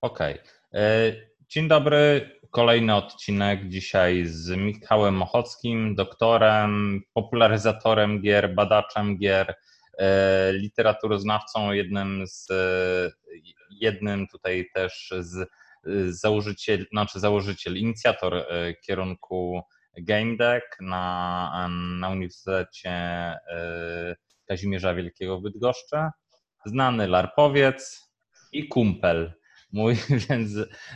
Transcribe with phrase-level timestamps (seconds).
[0.00, 0.34] Okej.
[0.70, 1.28] Okay.
[1.48, 2.30] Dzień dobry.
[2.50, 9.54] Kolejny odcinek dzisiaj z Michałem Ochockim, doktorem, popularyzatorem gier, badaczem gier,
[9.98, 12.48] e, literaturoznawcą, jednym z
[13.70, 15.48] jednym tutaj też z
[16.08, 19.60] założyciel, znaczy założyciel, inicjator e, kierunku
[19.98, 21.68] Game Deck na,
[21.98, 24.16] na Uniwersytecie e,
[24.48, 25.96] Kazimierza Wielkiego w Bydgoszczy,
[26.66, 28.10] znany larpowiec
[28.52, 29.38] i kumpel
[29.72, 29.94] mój,
[30.28, 30.50] więc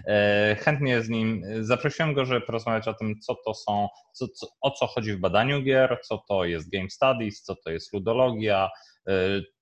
[0.06, 4.47] e, chętnie z nim zaprosiłem go, żeby porozmawiać o tym, co to są, co, co,
[4.60, 8.70] o co chodzi w badaniu gier, co to jest game studies, co to jest ludologia,
[9.09, 9.12] e,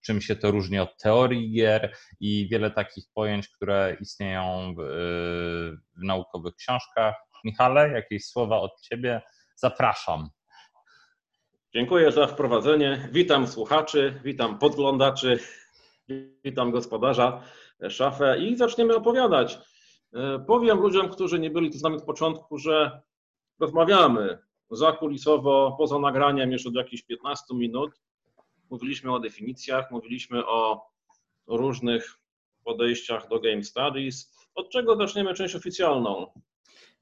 [0.05, 4.85] czym się to różni od teorii gier i wiele takich pojęć, które istnieją w, e,
[5.97, 7.15] w naukowych książkach.
[7.45, 9.23] Michale, jakieś słowa od Ciebie?
[9.57, 10.29] Zapraszam.
[11.74, 13.09] Dziękuję za wprowadzenie.
[13.13, 15.38] Witam słuchaczy, witam podglądaczy,
[16.45, 17.43] witam gospodarza
[17.89, 19.59] szafę i zaczniemy opowiadać.
[20.15, 23.01] E, powiem ludziom, którzy nie byli tu z nami od początku, że
[23.60, 24.38] rozmawiamy
[24.71, 27.90] zakulisowo, poza nagraniem już od jakichś 15 minut.
[28.71, 30.90] Mówiliśmy o definicjach, mówiliśmy o
[31.46, 32.18] różnych
[32.65, 34.33] podejściach do game studies.
[34.55, 36.27] Od czego zaczniemy część oficjalną?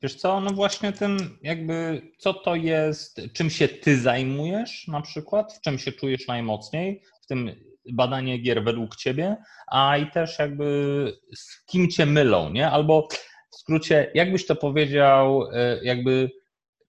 [0.02, 5.52] Wiesz co, no właśnie tym jakby, co to jest, czym się ty zajmujesz na przykład,
[5.52, 7.50] w czym się czujesz najmocniej, w tym
[7.92, 9.36] badanie gier według ciebie,
[9.72, 12.70] a i też jakby z kim cię mylą, nie?
[12.70, 13.08] Albo
[13.50, 16.30] w skrócie, jakbyś to powiedział, e, jakby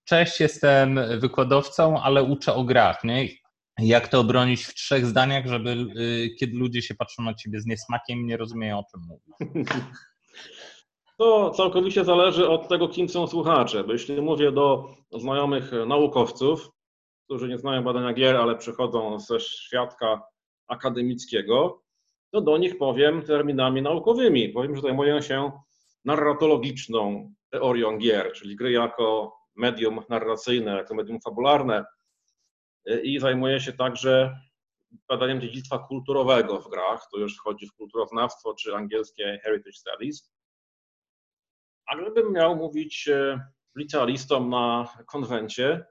[0.06, 3.28] cześć, jestem wykładowcą, ale uczę o grach, nie?
[3.80, 7.66] Jak to obronić w trzech zdaniach, żeby e, kiedy ludzie się patrzą na ciebie z
[7.66, 9.68] niesmakiem, nie rozumieją o czym mówisz?
[11.20, 13.84] To całkowicie zależy od tego, kim są słuchacze.
[13.84, 16.70] Bo jeśli mówię do znajomych naukowców,
[17.26, 20.22] którzy nie znają badania gier, ale przychodzą ze świadka
[20.70, 21.82] akademickiego,
[22.32, 24.50] to do nich powiem terminami naukowymi.
[24.50, 25.52] Powiem, że zajmuję się
[26.06, 31.86] narratologiczną teorią gier, czyli gry jako medium narracyjne, jako medium fabularne
[33.04, 34.40] i zajmuję się także
[35.08, 40.32] badaniem dziedzictwa kulturowego w grach, to już wchodzi w kulturoznawstwo czy angielskie heritage studies.
[41.86, 43.40] A gdybym miał mówić e,
[43.76, 45.86] licealistom na konwencie,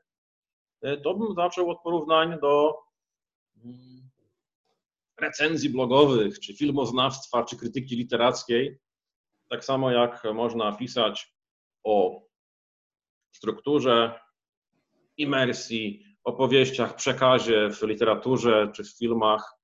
[0.82, 2.78] e, to bym zaczął od porównań do
[3.64, 4.07] mm,
[5.20, 8.78] recenzji blogowych, czy filmoznawstwa, czy krytyki literackiej,
[9.50, 11.34] tak samo jak można pisać
[11.84, 12.22] o
[13.32, 14.20] strukturze,
[15.16, 19.54] imersji, opowieściach, przekazie w literaturze, czy w filmach,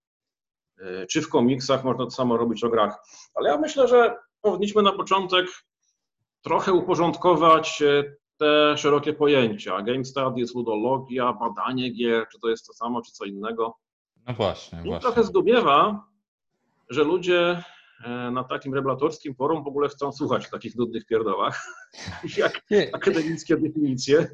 [0.81, 2.97] y, czy w komiksach, można to samo robić o grach.
[3.34, 5.47] Ale ja myślę, że powinniśmy na początek
[6.43, 9.82] trochę uporządkować y, te szerokie pojęcia.
[9.82, 13.78] Game studies, ludologia, badanie gier, czy to jest to samo, czy co innego.
[14.27, 15.01] No właśnie, I właśnie.
[15.01, 16.05] trochę zdumiewa,
[16.91, 17.62] że ludzie
[18.05, 21.67] e, na takim regulatorskim forum w ogóle chcą słuchać o takich nudnych pierdołach,
[22.37, 22.61] jak
[22.93, 24.27] akademickie definicje.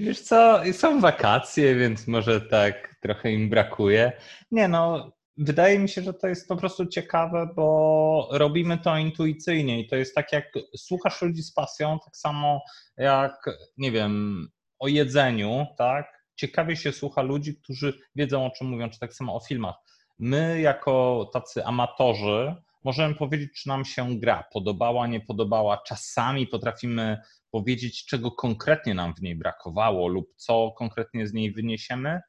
[0.00, 4.12] Wiesz co, są wakacje, więc może tak trochę im brakuje.
[4.50, 9.80] Nie no, wydaje mi się, że to jest po prostu ciekawe, bo robimy to intuicyjnie
[9.80, 12.62] i to jest tak jak słuchasz ludzi z pasją, tak samo
[12.96, 14.46] jak, nie wiem,
[14.78, 16.17] o jedzeniu, tak?
[16.38, 19.74] Ciekawie się słucha ludzi, którzy wiedzą o czym mówią, czy tak samo o filmach.
[20.18, 22.54] My, jako tacy amatorzy,
[22.84, 25.82] możemy powiedzieć, czy nam się gra podobała, nie podobała.
[25.86, 27.18] Czasami potrafimy
[27.50, 32.20] powiedzieć, czego konkretnie nam w niej brakowało lub co konkretnie z niej wyniesiemy,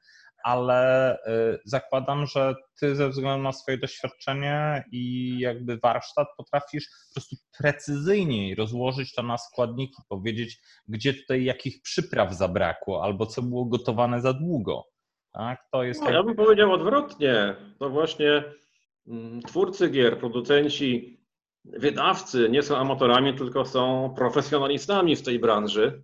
[0.44, 7.14] ale y, zakładam, że ty ze względu na swoje doświadczenie i jakby warsztat potrafisz po
[7.14, 13.66] prostu precyzyjniej rozłożyć to na składniki, powiedzieć, gdzie tutaj jakich przypraw zabrakło albo co było
[13.66, 14.86] gotowane za długo.
[15.34, 15.60] Tak?
[15.72, 16.16] To jest no, tak...
[16.16, 17.56] Ja bym powiedział odwrotnie.
[17.80, 18.44] To właśnie
[19.08, 21.20] mm, twórcy gier, producenci,
[21.66, 26.04] wydawcy nie są amatorami, tylko są profesjonalistami w tej branży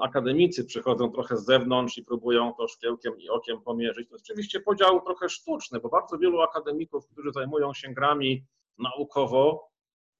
[0.00, 4.08] akademicy przychodzą trochę z zewnątrz i próbują to szkiełkiem i okiem pomierzyć.
[4.08, 8.44] To oczywiście podział trochę sztuczny, bo bardzo wielu akademików, którzy zajmują się grami
[8.78, 9.70] naukowo,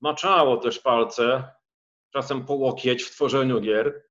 [0.01, 1.45] maczało też palce,
[2.11, 4.05] czasem po łokieć w tworzeniu gier.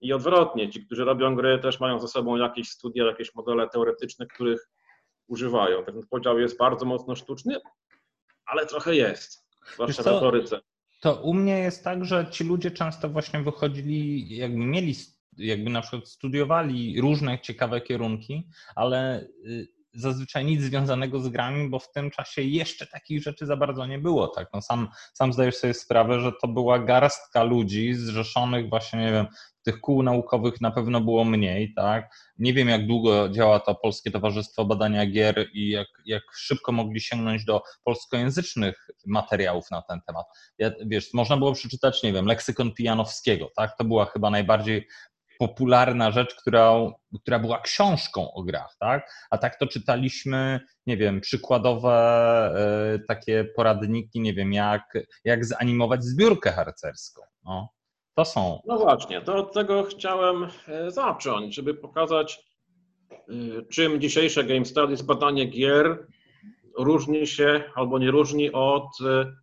[0.00, 4.26] I odwrotnie, ci, którzy robią gry, też mają ze sobą jakieś studia, jakieś modele teoretyczne,
[4.26, 4.70] których
[5.26, 5.84] używają.
[5.84, 7.60] Ten podział jest bardzo mocno sztuczny,
[8.46, 10.60] ale trochę jest, zwłaszcza w retoryce.
[11.06, 14.94] To u mnie jest tak, że ci ludzie często właśnie wychodzili, jakby mieli,
[15.38, 21.78] jakby na przykład studiowali różne ciekawe kierunki, ale y, zazwyczaj nic związanego z grami, bo
[21.78, 24.28] w tym czasie jeszcze takich rzeczy za bardzo nie było.
[24.28, 24.48] Tak?
[24.54, 29.26] No sam, sam zdajesz sobie sprawę, że to była garstka ludzi zrzeszonych właśnie, nie wiem,
[29.66, 32.14] tych kół naukowych na pewno było mniej, tak?
[32.38, 37.00] Nie wiem, jak długo działa to Polskie Towarzystwo Badania Gier i jak, jak szybko mogli
[37.00, 40.26] sięgnąć do polskojęzycznych materiałów na ten temat.
[40.58, 43.76] Ja, wiesz, można było przeczytać, nie wiem, leksykon Pijanowskiego, tak?
[43.78, 44.88] To była chyba najbardziej
[45.38, 46.72] popularna rzecz, która,
[47.20, 49.10] która była książką o grach, tak?
[49.30, 52.52] A tak to czytaliśmy, nie wiem, przykładowe
[52.94, 57.22] y, takie poradniki, nie wiem, jak, jak zanimować zbiórkę harcerską.
[57.44, 57.68] No,
[58.16, 58.60] to są.
[58.66, 62.44] No właśnie, to od tego chciałem e, zacząć, żeby pokazać,
[63.12, 66.06] y, czym dzisiejsze Game Studies, badanie gier
[66.78, 69.34] różni się albo nie różni od y,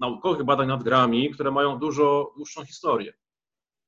[0.00, 3.12] naukowych badań nad grami, które mają dużo dłuższą historię.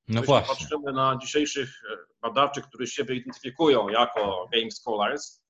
[0.08, 0.54] No Jeśli właśnie.
[0.54, 5.42] patrzymy na dzisiejszych e, badaczy, którzy siebie identyfikują jako game scholars,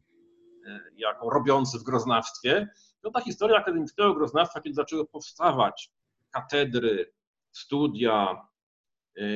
[0.67, 2.69] e, jako robiący w groznawstwie,
[3.03, 5.91] to ta historia akademickiego groznawstwa, kiedy zaczęły powstawać
[6.31, 7.13] katedry,
[7.53, 8.49] studia, e,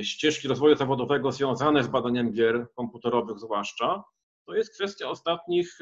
[0.03, 4.05] ścieżki rozwoju zawodowego związane z badaniem gier komputerowych zwłaszcza,
[4.47, 5.79] to jest kwestia ostatnich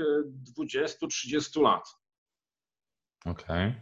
[0.58, 1.96] 20-30 lat.
[3.26, 3.74] Okej.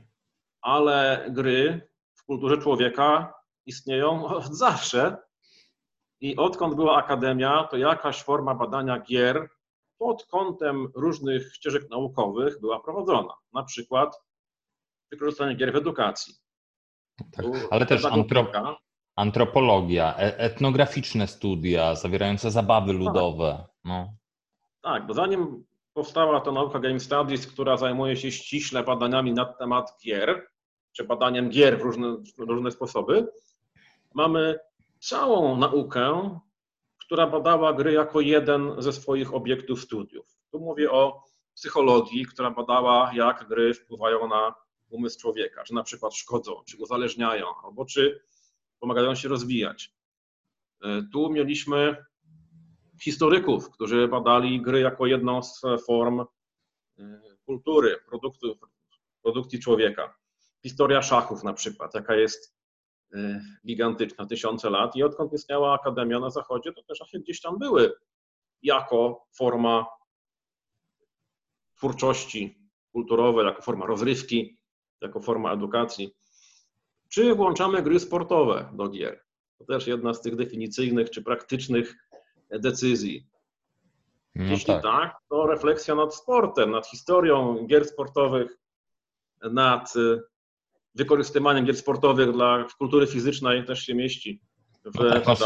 [0.60, 3.34] Ale gry w kulturze człowieka
[3.66, 5.16] istnieją od zawsze
[6.20, 9.48] i odkąd była akademia, to jakaś forma badania gier
[9.98, 13.34] pod kątem różnych ścieżek naukowych była prowadzona.
[13.52, 14.16] Na przykład
[15.10, 16.34] wykorzystanie gier w edukacji.
[17.32, 17.46] Tak.
[17.70, 18.76] Ale też pedagogika.
[19.18, 23.64] Antrop, antropologia, e- etnograficzne studia zawierające zabawy ludowe.
[23.84, 24.14] No.
[24.82, 29.98] Tak, bo zanim powstała ta nauka Game Studies, która zajmuje się ściśle badaniami na temat
[30.04, 30.46] gier,
[30.92, 33.28] czy badaniem gier w różne, w różne sposoby,
[34.14, 34.58] mamy
[35.00, 36.38] całą naukę,
[36.98, 40.26] która badała gry jako jeden ze swoich obiektów studiów.
[40.50, 41.22] Tu mówię o
[41.54, 44.54] psychologii, która badała, jak gry wpływają na
[44.90, 48.20] umysł człowieka, czy na przykład szkodzą, czy uzależniają, albo czy
[48.80, 49.94] pomagają się rozwijać.
[50.84, 52.04] E, Tu mieliśmy
[53.02, 56.24] historyków, którzy badali gry jako jedną z form e,
[57.46, 58.58] kultury, produktów,
[59.22, 60.14] produkcji człowieka.
[60.62, 62.56] Historia szachów na przykład, jaka jest
[63.14, 67.58] e, gigantyczna, tysiące lat i odkąd istniała akademia na zachodzie, to te szachy gdzieś tam
[67.58, 67.92] były
[68.62, 69.86] jako forma
[71.76, 72.58] twórczości
[72.92, 74.58] kulturowej, jako forma rozrywki,
[75.00, 76.14] jako forma edukacji.
[77.08, 79.20] Czy włączamy gry sportowe do gier?
[79.58, 81.94] To też jedna z tych definicyjnych czy praktycznych
[82.50, 83.26] decyzji.
[84.34, 84.82] No Jeśli tak.
[84.82, 85.16] tak.
[85.30, 88.58] to refleksja nad sportem, nad historią gier sportowych,
[89.52, 90.20] nad y,
[90.94, 94.40] wykorzystywaniem gier sportowych dla kultury fizycznej też się mieści
[94.84, 95.40] w No tak, masz-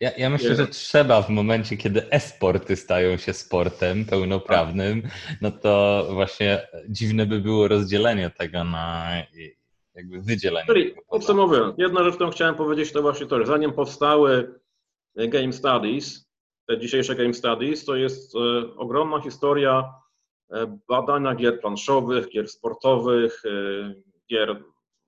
[0.00, 5.02] ja, ja myślę, że trzeba w momencie, kiedy e-sporty stają się sportem pełnoprawnym,
[5.40, 9.10] no to właśnie dziwne by było rozdzielenie tego na
[9.96, 10.66] jakby wydzielenie.
[10.66, 14.60] Czyli podsumowując, jedna rzecz, którą chciałem powiedzieć, to właśnie to, że zanim powstały
[15.16, 16.30] Game Studies,
[16.68, 18.38] te dzisiejsze Game Studies, to jest e,
[18.76, 19.94] ogromna historia
[20.50, 23.94] e, badania gier planszowych, gier sportowych, e,
[24.30, 24.64] gier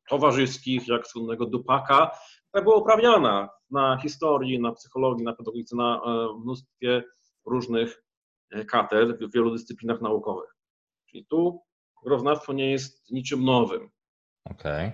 [0.08, 2.10] towarzyskich, jak słynnego Dupaka,
[2.48, 7.04] która była uprawiana na historii, na psychologii, na pedagogice, na e, mnóstwie
[7.46, 8.02] różnych
[8.50, 10.54] e, katedr w wielu dyscyplinach naukowych.
[11.10, 11.62] Czyli tu
[12.04, 13.90] groznawstwo nie jest niczym nowym.
[14.50, 14.92] Okej.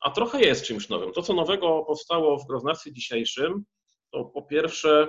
[0.00, 1.12] A trochę jest czymś nowym.
[1.12, 3.64] To, co nowego powstało w groznawstwie dzisiejszym,
[4.10, 5.08] to po pierwsze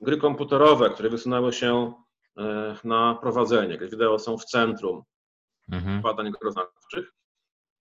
[0.00, 1.92] gry komputerowe, które wysunęły się
[2.38, 3.78] e, na prowadzenie.
[3.78, 5.02] Gry wideo są w centrum
[5.72, 6.02] Mhm.
[6.02, 7.12] badań groznawczych.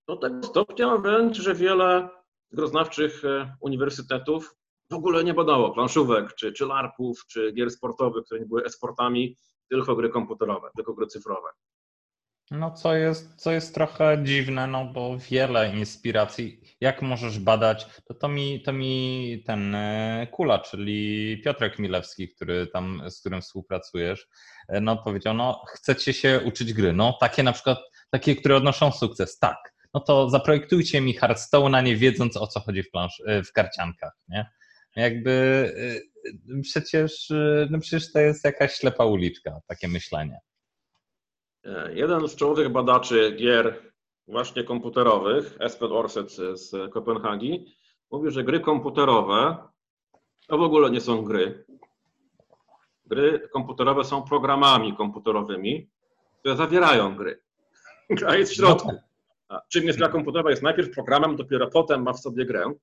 [0.08, 2.10] Do tego stopnia wręcz, że wiele
[2.52, 4.56] groznawczych e, uniwersytetów
[4.90, 9.36] w ogóle nie badało planszówek, czy, czy larpów, czy gier sportowych, które nie były e-sportami,
[9.70, 11.50] tylko gry komputerowe, tylko gry cyfrowe.
[12.52, 18.14] No co jest, co jest trochę dziwne, no bo wiele inspiracji, jak możesz badać, to,
[18.14, 24.28] to, mi, to mi ten e, Kula, czyli Piotrek Milewski, który tam, z którym współpracujesz,
[24.68, 27.78] e, no powiedział, no chcecie się uczyć gry, no takie na przykład,
[28.10, 32.84] takie, które odnoszą sukces, tak, no to zaprojektujcie mi Hearthstone'a nie wiedząc o co chodzi
[32.84, 34.46] w, plansz, e, w karciankach, nie?
[34.96, 35.74] Jakby
[36.62, 37.32] przecież,
[37.70, 40.40] no przecież to jest jakaś ślepa uliczka, takie myślenie.
[41.66, 43.92] E, Jeden z czołowych badaczy gier
[44.28, 47.66] właśnie komputerowych, Espen Orset z Kopenhagi,
[48.12, 49.58] mówi, że gry komputerowe
[50.48, 51.66] to w ogóle nie są gry.
[53.06, 55.90] Gry komputerowe są programami komputerowymi,
[56.40, 57.42] które zawierają gry.
[58.10, 58.92] Gra jest w środku.
[59.50, 60.50] A czym jest gra komputerowa?
[60.50, 62.74] Jest najpierw programem, dopiero potem ma w sobie grę.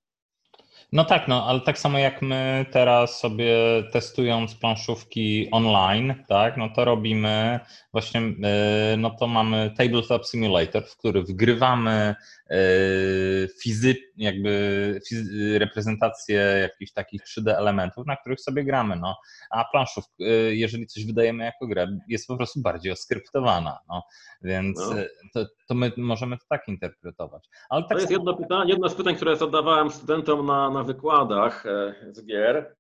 [0.92, 3.57] No tak, no ale tak samo jak my teraz sobie
[3.92, 7.61] testując planszówki online, tak, no to robimy
[7.92, 12.14] właśnie, yy, no to mamy Tabletop Simulator, w który wgrywamy
[12.50, 12.57] yy,
[13.62, 15.00] fizy jakby
[15.58, 19.16] reprezentację jakichś takich 3D elementów, na których sobie gramy, no.
[19.50, 24.02] A planszów, y, jeżeli coś wydajemy jako grę, jest po prostu bardziej oskryptowana, no.
[24.42, 24.94] Więc no.
[25.34, 27.48] To, to, my możemy to tak interpretować.
[27.70, 31.66] Ale tak to jest jedno, pytanie, jedno z pytań, które zadawałem studentom na, na wykładach
[31.66, 32.76] e, z gier.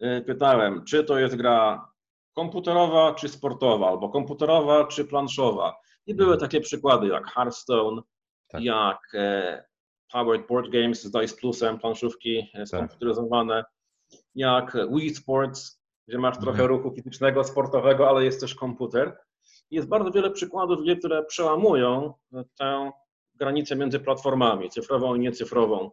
[0.00, 1.88] E, pytałem, czy to jest gra
[2.34, 5.76] komputerowa czy sportowa, albo komputerowa czy planszowa.
[6.06, 6.50] I były mhm.
[6.50, 8.02] takie przykłady jak Hearthstone,
[8.48, 8.62] tak.
[8.62, 9.64] jak e,
[10.12, 14.20] Powered Board Games z Dice Plusem, planszówki e, skomputeryzowane, tak.
[14.34, 16.68] jak Wii Sports, gdzie masz trochę mhm.
[16.68, 19.16] ruchu fizycznego, sportowego, ale jest też komputer.
[19.70, 22.12] Jest bardzo wiele przykładów które przełamują
[22.58, 22.92] tę
[23.34, 25.90] granicę między platformami, cyfrową i niecyfrową.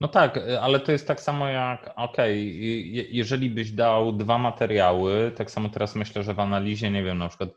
[0.00, 5.32] No tak, ale to jest tak samo jak, okej, okay, jeżeli byś dał dwa materiały,
[5.36, 7.50] tak samo teraz myślę, że w analizie, nie wiem, na przykład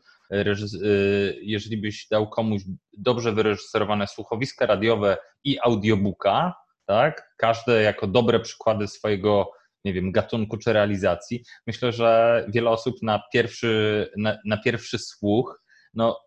[1.42, 2.62] jeżeli byś dał komuś
[2.98, 6.54] dobrze wyreżyserowane słuchowiska radiowe i audiobooka,
[6.86, 9.50] tak, każde jako dobre przykłady swojego,
[9.84, 15.62] nie wiem, gatunku czy realizacji, myślę, że wiele osób na pierwszy, na, na pierwszy słuch,
[15.94, 16.20] no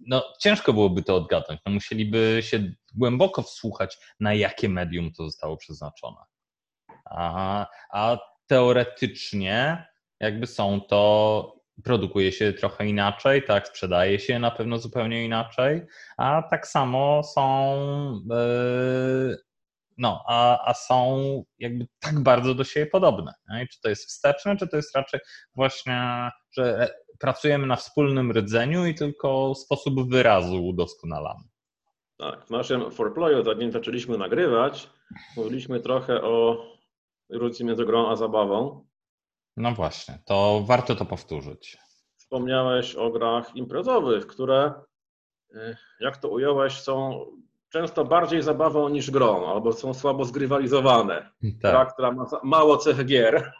[0.00, 1.60] no, ciężko byłoby to odgadnąć.
[1.66, 6.20] No, musieliby się głęboko wsłuchać, na jakie medium to zostało przeznaczone.
[7.90, 9.86] A teoretycznie,
[10.20, 15.82] jakby są to, produkuje się trochę inaczej, tak, sprzedaje się na pewno zupełnie inaczej,
[16.16, 17.76] a tak samo są.
[18.30, 19.36] Yy,
[19.98, 23.32] no, a, a są jakby tak bardzo do siebie podobne.
[23.50, 23.66] Nie?
[23.66, 25.20] Czy to jest wsteczne, czy to jest raczej
[25.54, 31.44] właśnie, że pracujemy na wspólnym rdzeniu i tylko sposób wyrazu udoskonalamy.
[32.18, 34.90] Tak, w naszym foreplayu, zanim zaczęliśmy nagrywać,
[35.36, 36.64] mówiliśmy trochę o
[37.30, 38.86] różnicy między grą a zabawą.
[39.56, 41.78] No właśnie, to warto to powtórzyć.
[42.16, 44.72] Wspomniałeś o grach imprezowych, które,
[45.54, 47.26] y, jak to ująłeś, są
[47.68, 51.30] często bardziej zabawą niż grą, albo są słabo zgrywalizowane.
[51.42, 51.72] Tak.
[51.72, 53.52] Gra, która ma mało cech gier.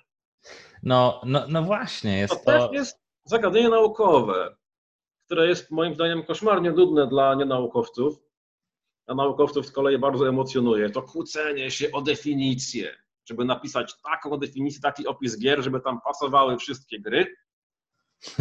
[0.82, 2.52] No, no, no właśnie, jest to...
[2.52, 2.68] to...
[2.68, 4.56] też jest zagadnienie naukowe,
[5.24, 8.18] które jest moim zdaniem koszmarnie nudne dla nienaukowców,
[9.06, 10.90] a naukowców z kolei bardzo emocjonuje.
[10.90, 12.96] To kłócenie się o definicję,
[13.28, 17.36] żeby napisać taką definicję, taki opis gier, żeby tam pasowały wszystkie gry,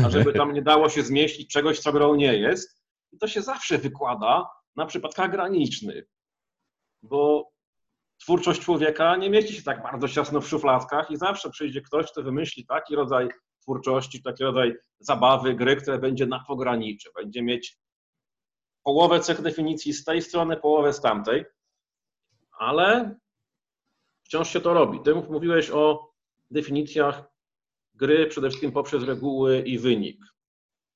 [0.05, 2.83] a żeby tam nie dało się zmieścić czegoś, co grą nie jest.
[3.11, 6.05] I to się zawsze wykłada na przypadkach granicznych,
[7.01, 7.51] bo
[8.17, 12.23] twórczość człowieka nie mieści się tak bardzo ciasno w szufladkach i zawsze przyjdzie ktoś, kto
[12.23, 13.29] wymyśli taki rodzaj
[13.61, 17.77] twórczości, taki rodzaj zabawy, gry, które będzie na pogranicze, będzie mieć
[18.83, 21.45] połowę cech definicji z tej strony, połowę z tamtej,
[22.59, 23.15] ale
[24.25, 24.99] wciąż się to robi.
[24.99, 26.11] Ty mówiłeś o
[26.51, 27.23] definicjach
[27.93, 30.17] gry przede wszystkim poprzez reguły i wynik.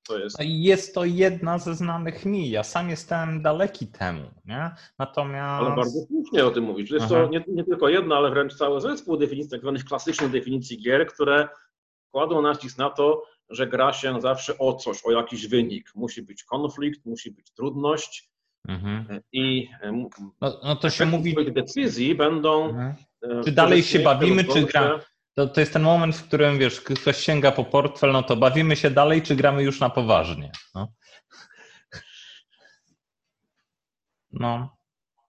[0.08, 0.36] To jest...
[0.40, 2.50] jest to jedna ze znanych mi.
[2.50, 4.30] Ja sam jestem daleki temu.
[4.44, 4.70] Nie?
[4.98, 5.66] Natomiast...
[5.66, 6.90] Ale bardzo słusznie o tym mówić.
[6.90, 7.14] Jest Aha.
[7.14, 11.06] to nie, nie, tylko jedna, ale wręcz cały zespół definicji, tak zwanych klasycznych definicji gier,
[11.06, 11.48] które
[12.10, 15.92] kładą nacisk na to, że gra się zawsze o coś, o jakiś wynik.
[15.94, 18.30] Musi być konflikt, musi być trudność
[18.68, 19.20] mhm.
[19.32, 19.68] i
[20.40, 21.52] no, no to się mówi...
[21.52, 22.64] decyzji będą...
[22.64, 22.94] Mhm.
[23.22, 24.98] E, czy dalej się bawimy, czy gramy?
[25.34, 28.76] To, to jest ten moment, w którym wiesz, ktoś sięga po portfel, no to bawimy
[28.76, 30.52] się dalej, czy gramy już na poważnie?
[30.74, 30.88] No.
[34.32, 34.76] no.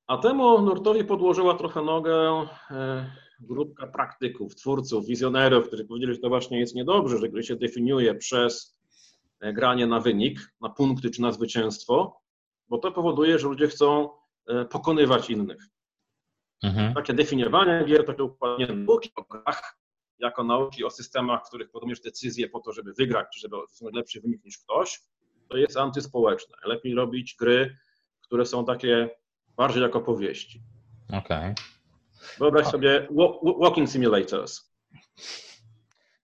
[0.08, 6.30] A temu nurtowi podłożyła trochę nogę e, grupka praktyków, twórców, wizjonerów, którzy powiedzieli, że to
[6.30, 8.80] właśnie jest niedobrze, że gry się definiuje przez
[9.40, 12.22] e, granie na wynik, na punkty czy na zwycięstwo,
[12.70, 14.10] bo to powoduje, że ludzie chcą
[14.70, 15.68] pokonywać innych.
[16.64, 16.94] Mhm.
[16.94, 19.78] Takie definiowanie gier, takie układanie nauki o grach,
[20.20, 23.96] jako nauki o systemach, w których podejmujesz decyzje po to, żeby wygrać, czy żeby osiągnąć
[23.96, 25.02] lepszy wynik niż ktoś,
[25.50, 26.56] to jest antyspołeczne.
[26.66, 27.78] Lepiej robić gry,
[28.22, 29.10] które są takie
[29.58, 30.62] bardziej jako powieści.
[31.08, 31.20] Okej.
[31.20, 31.56] Okay.
[32.40, 33.08] Wyobraź sobie
[33.60, 34.72] walking simulators.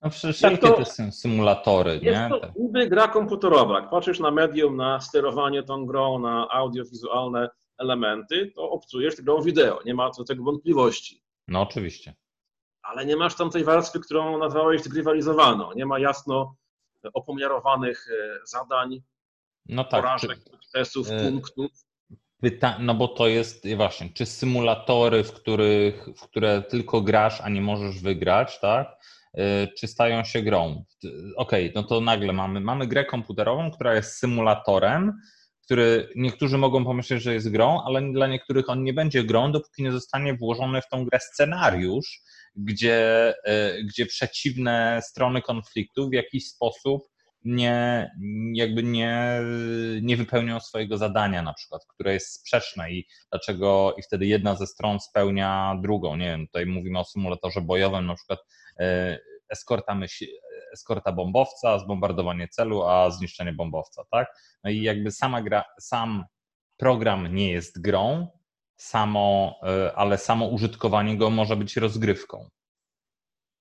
[0.01, 2.29] No wszelkie to, te symulatory, jest nie?
[2.29, 3.79] to niby gra komputerowa.
[3.79, 9.79] Jak patrzysz na medium, na sterowanie tą grą, na audiowizualne elementy, to obcujesz grą wideo.
[9.85, 11.23] Nie ma co do tego wątpliwości.
[11.47, 12.15] No oczywiście.
[12.81, 15.73] Ale nie masz tam tej warstwy, którą nazwałeś zgrywalizowaną.
[15.75, 16.55] Nie ma jasno
[17.13, 19.01] opomiarowanych e, zadań,
[19.69, 21.71] no tak, porażek, czy, testów, e, punktów.
[22.41, 27.49] Pyta no bo to jest właśnie, czy symulatory, w, których, w które tylko grasz, a
[27.49, 28.97] nie możesz wygrać, tak?
[29.37, 30.85] Y, czy stają się grą?
[31.35, 35.21] Okej, okay, no to nagle mamy, mamy grę komputerową, która jest symulatorem,
[35.67, 39.83] który niektórzy mogą pomyśleć, że jest grą, ale dla niektórych on nie będzie grą, dopóki
[39.83, 42.21] nie zostanie włożony w tą grę scenariusz,
[42.55, 47.03] gdzie, y, gdzie przeciwne strony konfliktu w jakiś sposób
[47.45, 48.11] nie,
[48.53, 49.41] jakby nie,
[50.01, 54.67] nie wypełnią swojego zadania na przykład, które jest sprzeczne i dlaczego i wtedy jedna ze
[54.67, 56.15] stron spełnia drugą.
[56.15, 58.39] Nie wiem, tutaj mówimy o symulatorze bojowym, na przykład
[58.79, 59.19] e,
[59.49, 60.25] eskorta, myśl,
[60.73, 64.27] eskorta bombowca, zbombardowanie celu, a zniszczenie bombowca, tak?
[64.63, 66.25] No i jakby sama gra, sam
[66.77, 68.27] program nie jest grą,
[68.75, 72.49] samo, e, ale samo użytkowanie go może być rozgrywką.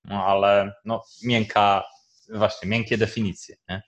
[0.03, 1.83] No ale no, miękka,
[2.33, 3.55] właśnie, miękkie definicje.
[3.69, 3.81] Nie?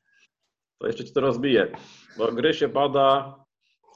[0.79, 1.71] To jeszcze ci to rozbiję,
[2.17, 3.35] bo gry się bada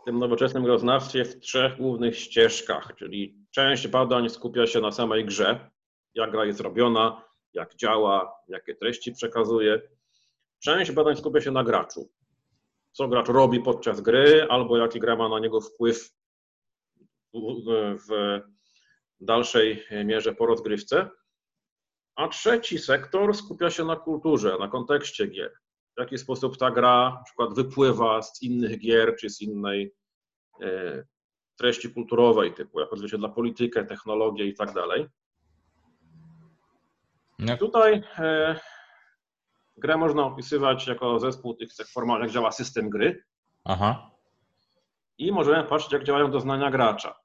[0.02, 5.26] w tym nowoczesnym groznawstwie w trzech głównych ścieżkach, czyli część badań skupia się na samej
[5.26, 5.70] grze,
[6.16, 9.82] jak gra jest robiona, jak działa, jakie treści przekazuje.
[10.60, 12.10] Część badań skupia się na graczu,
[12.92, 16.10] co gracz robi podczas gry, albo jaki gra ma na niego wpływ
[18.10, 18.40] w
[19.20, 21.10] dalszej mierze po rozgrywce.
[22.16, 25.54] A trzeci sektor skupia się na kulturze, na kontekście gier.
[25.98, 29.94] W jaki sposób ta gra na przykład wypływa z innych gier czy z innej
[30.62, 31.04] e,
[31.58, 35.06] treści kulturowej, typu jak odzwierciedla politykę, technologię i tak dalej.
[37.60, 38.60] Tutaj e,
[39.78, 43.24] grę można opisywać jako zespół tych cech formalnych, jak działa system gry.
[43.64, 44.12] Aha.
[45.18, 47.16] I możemy patrzeć, jak działają doznania gracza.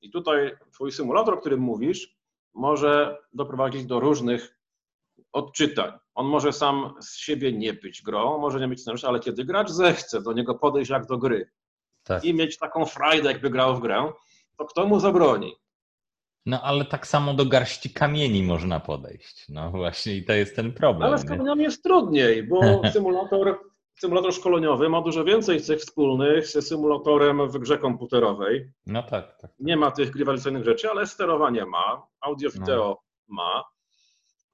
[0.00, 2.16] I tutaj twój symulator, o którym mówisz,
[2.54, 4.58] może doprowadzić do różnych
[5.32, 5.92] odczytań.
[6.14, 9.70] On może sam z siebie nie być grą, może nie być scenariusz, ale kiedy gracz
[9.70, 11.50] zechce do niego podejść jak do gry
[12.02, 12.24] tak.
[12.24, 14.12] i mieć taką frajdę, jakby grał w grę,
[14.56, 15.56] to kto mu zabroni?
[16.46, 19.48] No ale tak samo do garści kamieni można podejść.
[19.48, 21.08] No właśnie i to jest ten problem.
[21.08, 22.60] Ale z kamieniami jest trudniej, bo
[22.92, 23.58] symulator,
[24.00, 28.72] symulator szkoleniowy ma dużo więcej cech wspólnych ze symulatorem w grze komputerowej.
[28.86, 29.10] No tak.
[29.10, 29.40] tak.
[29.40, 29.50] tak.
[29.58, 33.02] Nie ma tych rywalizacyjnych rzeczy, ale sterowanie ma, audio-wideo no.
[33.28, 33.64] ma.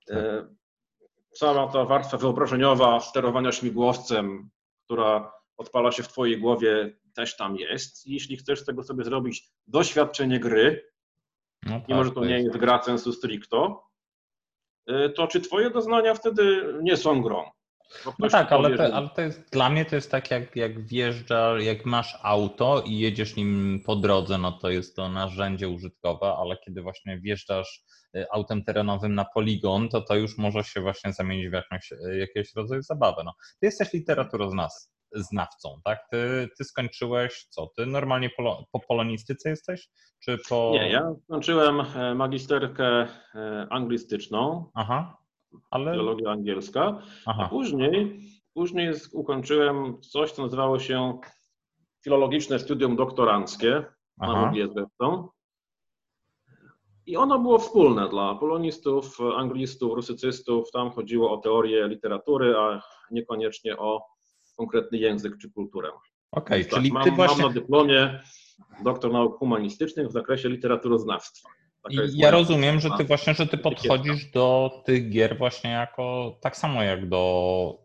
[0.08, 0.16] Tak.
[0.16, 0.46] E,
[1.32, 4.50] cała ta warstwa wyobrażeniowa sterowania śmigłowcem,
[4.84, 8.06] która odpala się w Twojej głowie, też tam jest.
[8.06, 10.95] Jeśli chcesz z tego sobie zrobić doświadczenie gry,
[11.66, 13.88] no tak, mimo że to, to nie jest gra sensu stricto,
[14.90, 17.44] y, to czy twoje doznania wtedy nie są grą?
[18.18, 21.62] No tak, ale, to, ale to jest, dla mnie to jest tak, jak, jak wjeżdżasz,
[21.62, 26.56] jak masz auto i jedziesz nim po drodze, no to jest to narzędzie użytkowe, ale
[26.64, 27.84] kiedy właśnie wjeżdżasz
[28.16, 32.18] y, autem terenowym na poligon, to to już może się właśnie zamienić w jakąś, y,
[32.18, 33.22] jakiegoś rodzaju zabawę.
[33.24, 33.32] No.
[33.60, 35.98] Ty jesteś literaturoznas, znawcą, tak?
[36.10, 37.70] Ty, ty skończyłeś co?
[37.76, 39.88] Ty normalnie polo, po polonistyce jesteś?
[40.24, 40.70] Czy po...
[40.72, 45.18] Nie, ja skończyłem e, magisterkę e, anglistyczną, Aha,
[45.70, 45.92] ale...
[45.92, 47.42] filologia angielska, Aha.
[47.44, 48.20] a później,
[48.54, 51.18] później ukończyłem coś, co nazywało się
[52.04, 53.84] filologiczne studium doktoranckie
[54.18, 55.28] na WGS zresztą.
[57.06, 60.70] I ono było wspólne dla polonistów, anglistów, rusycystów.
[60.70, 64.15] Tam chodziło o teorię literatury, a niekoniecznie o
[64.56, 65.88] konkretny język czy kulturę.
[66.32, 67.42] Okej, okay, czyli tak, ty mam, właśnie...
[67.42, 68.20] mam na dyplomie
[68.84, 71.48] doktor nauk humanistycznych w zakresie literaturoznawstwa.
[71.90, 76.56] I ja rozumiem, że ty właśnie, że ty podchodzisz do tych gier właśnie jako, tak
[76.56, 77.78] samo jak do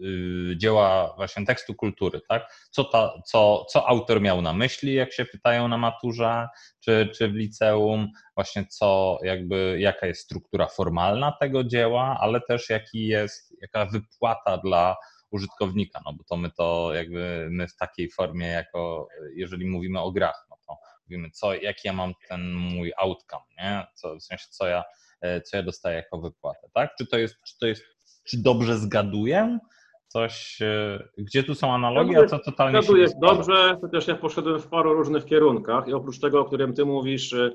[0.00, 2.68] y, dzieła właśnie tekstu kultury, tak?
[2.70, 6.48] Co, ta, co, co autor miał na myśli, jak się pytają na maturze
[6.80, 12.70] czy, czy w liceum, właśnie co jakby, jaka jest struktura formalna tego dzieła, ale też
[12.70, 14.96] jaki jest, jaka wypłata dla
[15.30, 20.12] użytkownika, no bo to my to jakby my w takiej formie jako, jeżeli mówimy o
[20.12, 23.86] grach, no to mówimy, co, jaki ja mam ten mój outcome, nie?
[23.94, 24.84] Co, w sensie, co ja,
[25.20, 26.90] e, co ja dostaję jako wypłatę, tak?
[26.98, 27.84] Czy to jest, czy to jest,
[28.24, 29.58] czy dobrze zgaduję?
[30.06, 34.68] Coś, e, gdzie tu są analogie, a co totalnie Zgaduję dobrze, chociaż ja poszedłem w
[34.68, 37.50] paru różnych kierunkach i oprócz tego, o którym ty mówisz, e,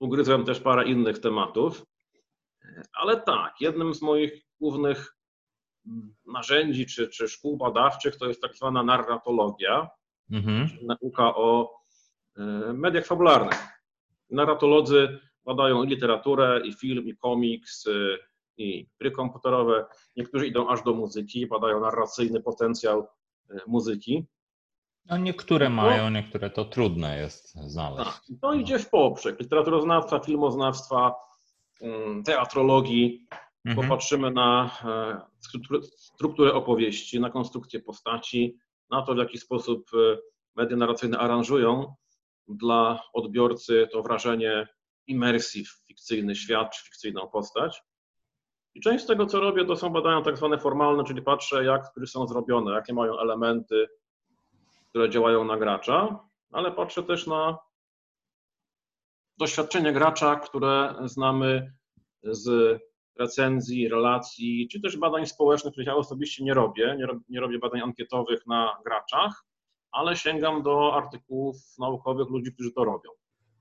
[0.00, 1.86] ugryzłem też parę innych tematów.
[3.00, 5.16] Ale tak, jednym z moich głównych
[6.26, 9.90] narzędzi czy, czy szkół badawczych to jest tak zwana narratologia,
[10.30, 10.68] mhm.
[10.68, 11.80] czyli nauka o
[12.36, 12.42] e,
[12.72, 13.58] mediach fabularnych.
[14.30, 17.90] Narratolodzy badają i literaturę, i film, i komiks, e,
[18.56, 19.84] i gry komputerowe.
[20.16, 23.08] Niektórzy idą aż do muzyki, badają narracyjny potencjał
[23.50, 24.26] e, muzyki.
[25.06, 28.10] No niektóre mają, niektóre to trudne jest znaleźć.
[28.10, 31.14] Tak, to idzie w poprzek literaturoznawstwa, filmoznawstwa,
[31.80, 33.26] mm, teatrologii,
[33.64, 33.88] Mhm.
[33.88, 35.20] Popatrzymy na e,
[35.96, 38.58] strukturę opowieści, na konstrukcję postaci,
[38.90, 40.18] na to, w jaki sposób e,
[40.56, 41.94] media narracyjne aranżują
[42.48, 44.68] dla odbiorcy to wrażenie
[45.06, 47.82] imersji w fikcyjny świat czy fikcyjną postać.
[48.74, 51.82] I część z tego, co robię, to są badania tak zwane formalne, czyli patrzę, jak
[51.96, 53.88] gry są zrobione, jakie mają elementy,
[54.88, 56.18] które działają na gracza,
[56.52, 57.58] ale patrzę też na
[59.38, 61.72] doświadczenie gracza, które znamy
[62.22, 62.78] z
[63.18, 66.96] recenzji, relacji, czy też badań społecznych, których ja osobiście nie robię.
[66.98, 69.44] Nie, nie robię badań ankietowych na graczach,
[69.92, 73.10] ale sięgam do artykułów naukowych ludzi, którzy to robią.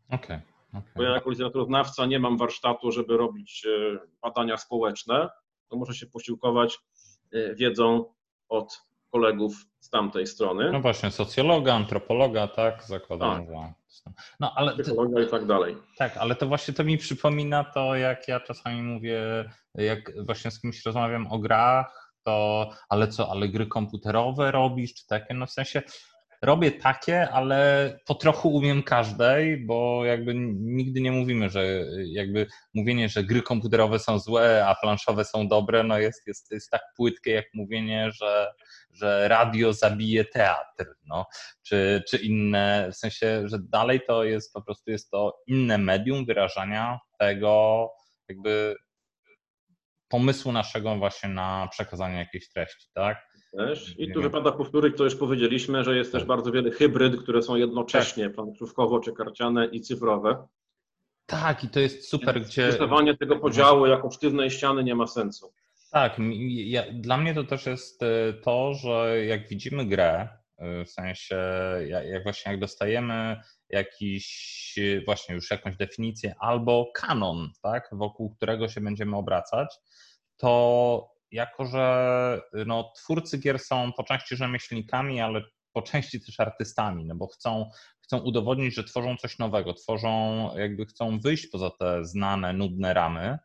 [0.08, 0.18] Okej.
[0.18, 0.94] Okay, okay.
[0.96, 5.30] Bo ja jako literaturoznawca nie mam warsztatu, żeby robić e, badania społeczne,
[5.70, 6.80] to muszę się posiłkować
[7.34, 8.14] e, wiedzą
[8.50, 10.72] od kolegów z tamtej strony.
[10.72, 13.48] No właśnie, socjologa, antropologa, tak, zakładam.
[13.48, 13.81] Tak.
[14.40, 15.78] No, ale Psychologa i tak dalej.
[15.98, 19.22] Tak, ale to właśnie to mi przypomina to, jak ja czasami mówię,
[19.76, 25.08] jak właśnie z kimś rozmawiam o grach, to ale co, ale gry komputerowe robisz, czy
[25.08, 25.82] takie, no w sensie
[26.42, 33.10] robię takie, ale po trochu umiem każdej, bo jakby nigdy nie mówimy, że jakby mówienie,
[33.10, 37.32] że gry komputerowe są złe, a planszowe są dobre, no jest, jest, jest tak płytkie
[37.32, 38.52] jak mówienie, że,
[38.94, 41.26] że radio zabije teatr, no,
[41.64, 46.26] czy, czy inne, w sensie, że dalej to jest po prostu jest to inne medium
[46.26, 47.90] wyrażania tego
[48.30, 48.76] jakby
[50.08, 53.32] pomysłu naszego właśnie na przekazanie jakiejś treści, tak?
[53.58, 53.96] Też.
[53.98, 56.28] I tu wypada powtórzyć, co już powiedzieliśmy, że jest też tak.
[56.28, 58.36] bardzo wiele hybryd, które są jednocześnie tak.
[58.36, 60.48] planszówkowo czy karciane i cyfrowe.
[61.26, 62.68] Tak, i to jest super, gdzie...
[62.68, 65.54] Rysowanie tego podziału jako sztywnej ściany nie ma sensu.
[65.92, 66.16] Tak,
[66.48, 71.38] ja, dla mnie to też jest e, to, że jak widzimy grę, e, w sensie
[72.12, 78.82] jak właśnie jak dostajemy jakiś właśnie już jakąś definicję albo kanon, tak, wokół którego się
[78.82, 79.76] będziemy obracać,
[80.38, 85.42] to jako że no, twórcy gier są po części rzemieślnikami, ale
[85.74, 87.70] po części też artystami, no bo chcą,
[88.02, 93.38] chcą udowodnić, że tworzą coś nowego, tworzą, jakby chcą wyjść poza te znane, nudne ramy,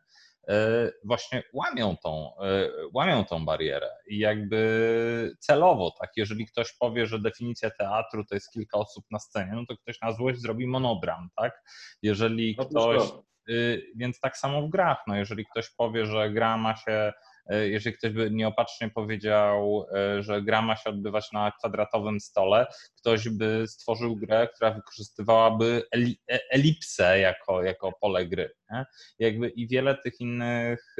[1.03, 7.19] właśnie łamią tą, e, łamią tą barierę i jakby celowo, tak, jeżeli ktoś powie, że
[7.19, 11.29] definicja teatru to jest kilka osób na scenie, no to ktoś na złość zrobi monodram,
[11.35, 11.63] tak,
[12.01, 13.03] jeżeli no ktoś,
[13.49, 17.13] y, więc tak samo w grach, no jeżeli ktoś powie, że gra ma się
[17.49, 22.65] jeżeli ktoś by nieopatrznie powiedział, e, że gra ma się odbywać na kwadratowym stole,
[22.97, 25.83] ktoś by stworzył grę, która wykorzystywałaby
[26.31, 28.51] e, elipsę jako, jako pole gry.
[28.71, 28.85] Nie?
[29.19, 30.95] Jakby I wiele tych innych,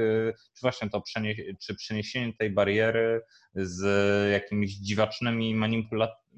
[0.54, 3.22] czy właśnie to przeniesie, czy przeniesienie tej bariery
[3.56, 3.84] z
[4.32, 5.56] jakimiś dziwacznymi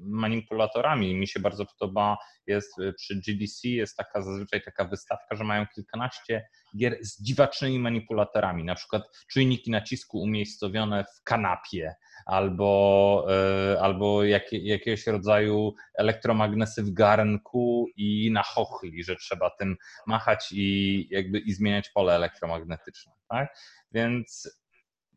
[0.00, 1.14] manipulatorami.
[1.14, 6.46] Mi się bardzo podoba, jest przy GDC, jest taka zazwyczaj taka wystawka, że mają kilkanaście
[6.76, 11.94] gier z dziwacznymi manipulatorami, na przykład czujniki nacisku umiejscowione w kanapie,
[12.26, 19.76] albo, e, albo jak, jakiegoś rodzaju elektromagnesy w garnku i na chochli, że trzeba tym
[20.06, 23.54] machać i jakby i zmieniać pole elektromagnetyczne, tak?
[23.92, 24.59] Więc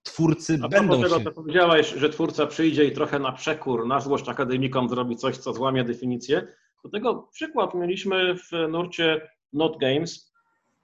[0.03, 1.31] twórcy A będą tego, się...
[1.31, 5.83] powiedziałeś, że twórca przyjdzie i trochę na przekór, na złość akademikom zrobi coś, co złamie
[5.83, 6.47] definicję.
[6.83, 10.33] Do tego przykład mieliśmy w nurcie Not Games,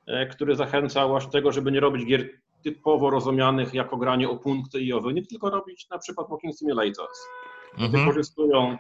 [0.08, 2.30] e, który zachęcał do tego, żeby nie robić gier
[2.64, 7.20] typowo rozumianych jako granie o punkty i o wynik, tylko robić na przykład Walking Simulators.
[7.74, 7.92] Mhm.
[7.92, 8.78] Wykorzystują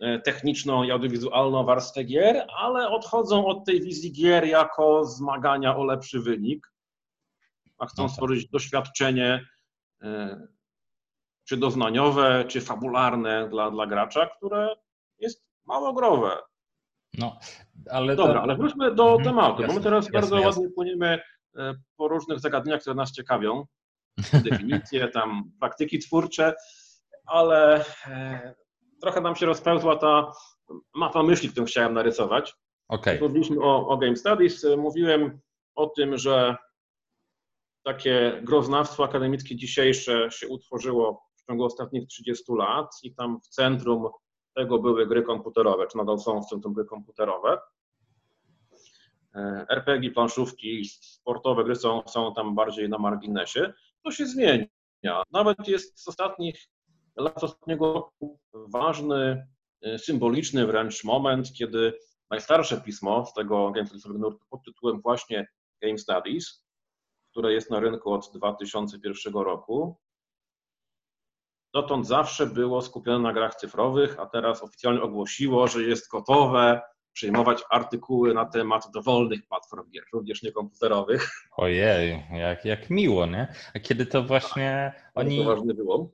[0.00, 5.84] e, techniczną i audiowizualną warstwę gier, ale odchodzą od tej wizji gier jako zmagania o
[5.84, 6.72] lepszy wynik,
[7.78, 8.12] a chcą no tak.
[8.12, 9.46] stworzyć doświadczenie
[11.44, 14.76] czy doznaniowe, czy fabularne dla, dla gracza, które
[15.18, 16.36] jest mało growe.
[17.18, 17.38] No,
[17.90, 18.42] ale Dobra, to...
[18.42, 19.24] ale wróćmy do mhm.
[19.24, 20.48] tematu, jasne, bo my teraz jasne, bardzo jasne.
[20.48, 21.20] ładnie płyniemy
[21.58, 23.66] E, po różnych zagadnieniach, które nas ciekawią,
[24.50, 26.54] definicje, tam praktyki twórcze,
[27.26, 28.54] ale e,
[29.02, 30.32] trochę nam się rozpełzła ta
[30.94, 32.54] mapa myśli, którą chciałem narysować.
[32.88, 33.20] Okay.
[33.20, 35.40] Mówiliśmy o, o Game Studies, mówiłem
[35.74, 36.56] o tym, że
[37.86, 44.08] takie groznawstwo akademickie dzisiejsze się utworzyło w ciągu ostatnich 30 lat i tam w centrum
[44.54, 47.58] tego były gry komputerowe, czy nadal są w centrum gry komputerowe.
[49.34, 53.72] E, RPG, planszówki, sportowe gry są, są tam bardziej na marginesie.
[54.04, 55.22] To się zmienia.
[55.32, 56.68] Nawet jest z ostatnich
[57.16, 59.46] lat, z ostatniego roku ważny,
[59.82, 61.98] e, symboliczny wręcz moment, kiedy
[62.30, 65.46] najstarsze pismo z tego Game Studiesowego nurtu pod tytułem właśnie
[65.82, 66.65] Game Studies,
[67.36, 69.96] które jest na rynku od 2001 roku,
[71.74, 76.80] dotąd zawsze było skupione na grach cyfrowych, a teraz oficjalnie ogłosiło, że jest gotowe
[77.12, 81.30] przyjmować artykuły na temat dowolnych platform gier, również niekomputerowych.
[81.56, 83.54] Ojej, jak, jak miło, nie?
[83.74, 85.38] A kiedy to właśnie tak, oni...
[85.38, 86.10] To ważne było.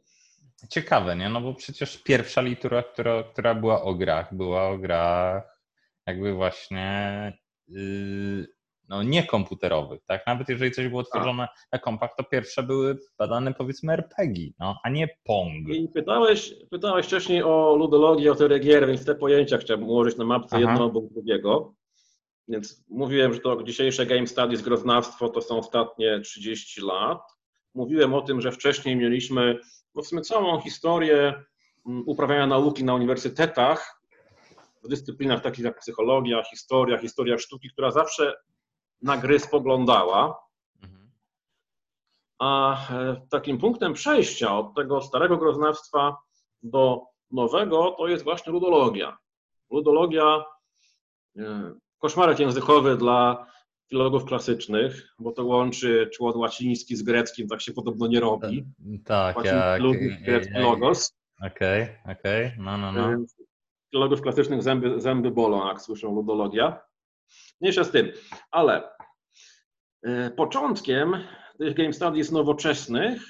[0.71, 1.29] Ciekawe, nie?
[1.29, 5.59] No bo przecież pierwsza litera, która, która była o grach, była o grach
[6.07, 7.33] jakby właśnie
[7.69, 8.47] yy,
[8.93, 10.27] no, niekomputerowych, tak?
[10.27, 11.55] Nawet jeżeli coś było tworzone a.
[11.73, 15.69] na kompach, to pierwsze były badane powiedzmy RPG, no, a nie Pong.
[15.69, 20.25] I pytałeś, pytałeś wcześniej o ludologię, o teorię gier, więc te pojęcia chciałbym ułożyć na
[20.25, 21.75] mapce jedno obok drugiego.
[22.49, 27.21] Więc mówiłem, że to dzisiejsze Game Studies, groznawstwo to są ostatnie 30 lat.
[27.75, 29.59] Mówiłem o tym, że wcześniej mieliśmy
[29.95, 31.35] no w sumie całą historię
[31.87, 34.03] mm, uprawiania nauki na uniwersytetach,
[34.85, 38.35] w dyscyplinach takich jak psychologia, historia, historia sztuki, która zawsze
[39.03, 40.39] na gry spoglądała.
[40.83, 41.11] Mhm.
[42.39, 46.17] A e, takim punktem przejścia od tego starego groznawstwa
[46.63, 49.17] do nowego to jest właśnie ludologia.
[49.71, 50.45] Ludologia,
[51.39, 53.47] e, koszmarek językowy dla
[53.89, 58.65] filologów klasycznych, bo to łączy człon łaciński z greckim, tak się podobno nie robi.
[59.05, 59.83] Tak, jak...
[60.25, 61.13] grecki logos.
[61.47, 62.59] Okej, okay, okej, okay.
[62.59, 63.11] no, no, no.
[63.91, 66.81] Filologów klasycznych zęby, zęby bolą, jak słyszą ludologia.
[67.61, 68.13] Mniejsza z tym,
[68.51, 68.83] ale
[70.03, 71.17] e, początkiem
[71.59, 73.23] tych game studies nowoczesnych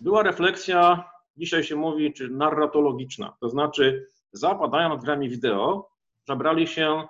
[0.00, 5.90] była refleksja, dzisiaj się mówi, czy narratologiczna, to znaczy zapadają nad grami wideo,
[6.28, 7.06] zabrali się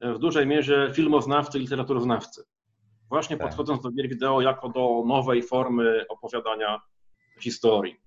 [0.00, 2.44] w dużej mierze filmoznawcy, literaturoznawcy.
[3.08, 3.46] Właśnie tak.
[3.46, 6.80] podchodząc do gier wideo jako do nowej formy opowiadania
[7.40, 8.05] historii.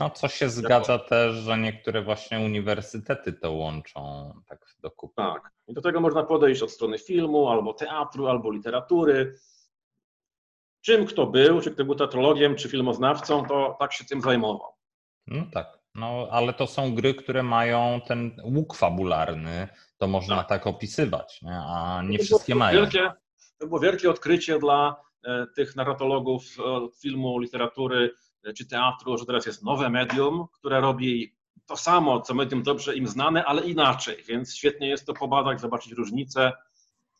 [0.00, 5.14] No, co się zgadza też, że niektóre właśnie uniwersytety to łączą tak do kupy.
[5.16, 5.52] Tak.
[5.68, 9.34] I do tego można podejść od strony filmu, albo teatru, albo literatury.
[10.80, 14.72] Czym kto był, czy kto był teatrologiem, czy filmoznawcą, to tak się tym zajmował.
[15.26, 15.78] No tak.
[15.94, 21.42] No, ale to są gry, które mają ten łuk fabularny, to można tak, tak opisywać,
[21.42, 21.60] nie?
[21.66, 22.80] a nie wszystkie mają.
[22.80, 23.12] Wielkie,
[23.58, 28.14] to było wielkie odkrycie dla e, tych narratologów e, filmu, literatury
[28.52, 33.06] czy teatru, że teraz jest nowe medium, które robi to samo, co medium dobrze im
[33.06, 36.52] znane, ale inaczej, więc świetnie jest to pobadać, zobaczyć różnice,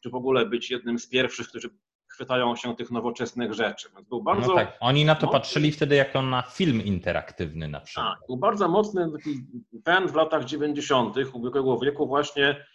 [0.02, 1.70] czy w ogóle być jednym z pierwszych, którzy
[2.08, 3.88] chwytają się tych nowoczesnych rzeczy.
[3.96, 7.80] Więc był bardzo, no tak, oni na to patrzyli wtedy jako na film interaktywny na
[7.80, 8.18] przykład.
[8.18, 9.46] Tak, był bardzo mocny taki
[9.84, 11.16] pęd w latach 90.
[11.32, 12.66] ubiegłego wieku właśnie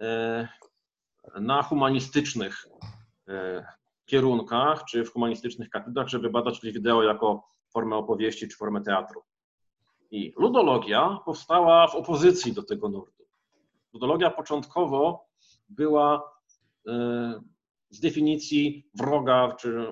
[0.00, 0.48] e,
[1.40, 2.66] na humanistycznych
[3.28, 3.66] e,
[4.06, 9.22] kierunkach, czy w humanistycznych katedrach, żeby badać wideo jako formę opowieści, czy formę teatru.
[10.10, 13.24] I ludologia powstała w opozycji do tego nurtu.
[13.92, 15.26] Ludologia początkowo
[15.68, 16.32] była
[16.88, 17.40] e,
[17.90, 19.86] z definicji wroga, czy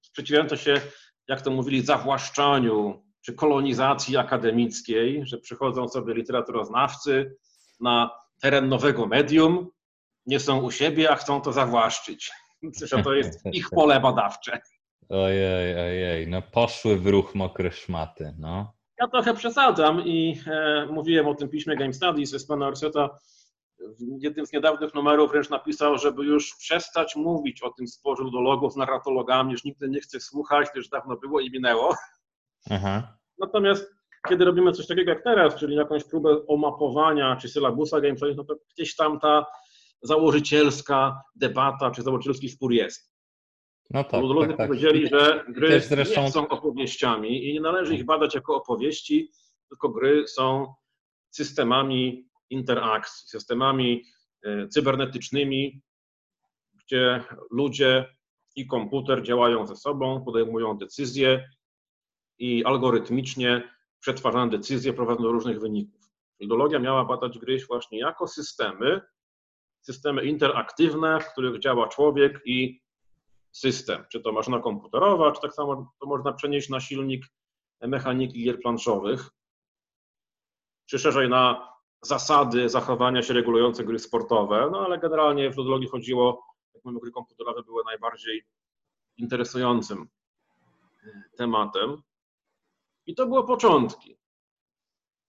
[0.00, 0.80] sprzeciwiające się,
[1.28, 7.36] jak to mówili, zawłaszczaniu czy kolonizacji akademickiej, że przychodzą sobie literaturoznawcy
[7.80, 8.10] na
[8.40, 9.68] teren nowego medium,
[10.26, 12.30] nie są u siebie, a chcą to zawłaszczyć.
[12.90, 14.60] Że to jest ich pole badawcze.
[15.08, 18.72] Ojej, ojej, no poszły w ruch mokre szmaty, no.
[19.00, 23.10] Ja trochę przesadzam i e, mówiłem o tym piśmie Game Studies z pana Orseta
[23.78, 28.72] w jednym z niedawnych numerów wręcz napisał, żeby już przestać mówić o tym sporze ludologów
[28.72, 31.94] z narratologami, już nigdy nie chce słuchać, to już dawno było i minęło.
[32.70, 33.18] Aha.
[33.38, 33.94] Natomiast
[34.28, 38.54] kiedy robimy coś takiego jak teraz, czyli jakąś próbę omapowania czy sylabusa gameplay, no to
[38.74, 39.46] gdzieś tam ta
[40.02, 43.13] założycielska debata czy założycielski spór jest.
[43.90, 44.68] No tak, tak, tak.
[44.68, 46.22] powiedzieli, że gry zresztą...
[46.22, 49.30] nie są opowieściami i nie należy ich badać jako opowieści,
[49.68, 50.74] tylko gry są
[51.30, 54.04] systemami interakcji, systemami
[54.44, 55.82] e, cybernetycznymi,
[56.74, 58.14] gdzie ludzie
[58.56, 61.48] i komputer działają ze sobą, podejmują decyzje
[62.38, 63.70] i algorytmicznie
[64.00, 66.00] przetwarzane decyzje prowadzą do różnych wyników.
[66.40, 69.00] Ideologia miała badać gry właśnie jako systemy,
[69.80, 72.83] systemy interaktywne, w których działa człowiek i
[73.54, 77.26] system, czy to maszyna komputerowa, czy tak samo to można przenieść na silnik
[77.80, 79.30] mechaniki gier planszowych,
[80.86, 86.46] czy szerzej na zasady zachowania się regulujące gry sportowe, no ale generalnie w ludologii chodziło,
[86.74, 88.44] jak mamy gry komputerowe, były najbardziej
[89.16, 90.08] interesującym
[91.04, 92.02] e, tematem.
[93.06, 94.18] I to było początki.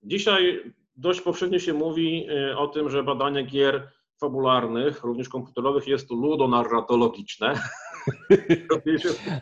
[0.04, 6.12] Dzisiaj dość powszechnie się mówi e, o tym, że badanie gier fabularnych, również komputerowych, jest
[6.12, 7.54] ludonarratologiczne.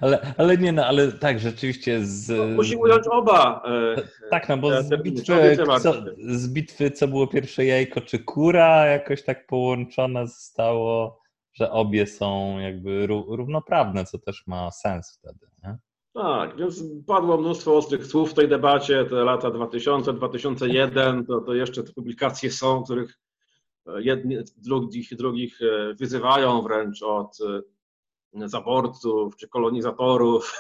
[0.02, 2.30] ale, ale nie, no, ale tak, rzeczywiście z...
[2.30, 3.64] No, musi ująć oba.
[3.66, 5.94] E, tak, no bo z bitwy, co,
[6.28, 11.22] z bitwy, co było pierwsze jajko czy kura, jakoś tak połączone zostało,
[11.54, 15.78] że obie są jakby równoprawne, co też ma sens wtedy, nie?
[16.14, 21.54] Tak, więc padło mnóstwo ostrych słów w tej debacie, te lata 2000, 2001, to, to
[21.54, 23.20] jeszcze te publikacje są, których
[23.98, 27.62] jedni, drugich, drugich e, wyzywają wręcz od e,
[28.34, 30.54] zaborców czy kolonizatorów.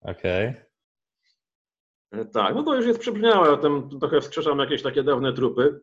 [0.00, 0.48] Okej.
[0.48, 2.26] Okay.
[2.32, 5.80] Tak, no to już jest przybrzmiałe, ja tam trochę wskrzeszam jakieś takie dawne trupy,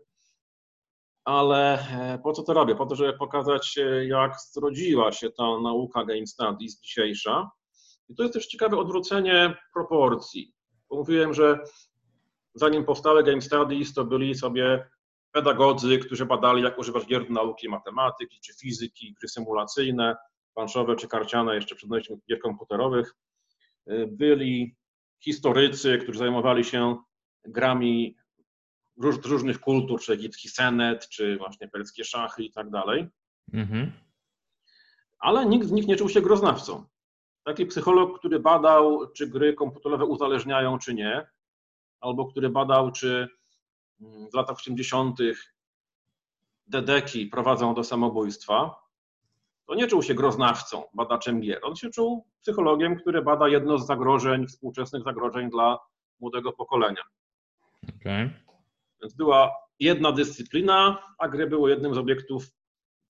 [1.26, 1.80] ale
[2.14, 2.76] e, po co to robię?
[2.76, 7.52] Po to, żeby pokazać, jak zrodziła się ta nauka Game Studies dzisiejsza.
[8.10, 10.54] I to jest też ciekawe odwrócenie proporcji.
[10.90, 11.60] Bo mówiłem, że
[12.54, 14.90] zanim powstały Game Studies, to byli sobie
[15.32, 20.16] pedagodzy, którzy badali, jak używać gier do nauki matematyki, czy fizyki, gry symulacyjne,
[20.60, 23.16] planszowe czy karciane, jeszcze przed dojściem gier komputerowych.
[24.08, 24.76] Byli
[25.20, 26.98] historycy, którzy zajmowali się
[27.46, 28.16] grami
[28.98, 33.08] róż, różnych kultur, czy egipski senet, czy właśnie perskie szachy i tak dalej.
[33.54, 33.92] Mhm.
[35.20, 36.86] Ale nikt z nich nie czuł się groznawcą.
[37.44, 41.28] Taki psycholog, który badał, czy gry komputerowe uzależniają, czy nie,
[42.00, 43.28] albo który badał, czy
[44.02, 45.20] mm, w latach 80.
[46.68, 48.89] dedeki prowadzą do samobójstwa,
[49.70, 51.60] to nie czuł się groznawcą, badaczem gier.
[51.64, 55.80] On się czuł psychologiem, który bada jedno z zagrożeń, współczesnych zagrożeń dla
[56.20, 57.02] młodego pokolenia.
[58.00, 58.30] Okay.
[59.02, 62.46] Więc była jedna dyscyplina, a gry były jednym z obiektów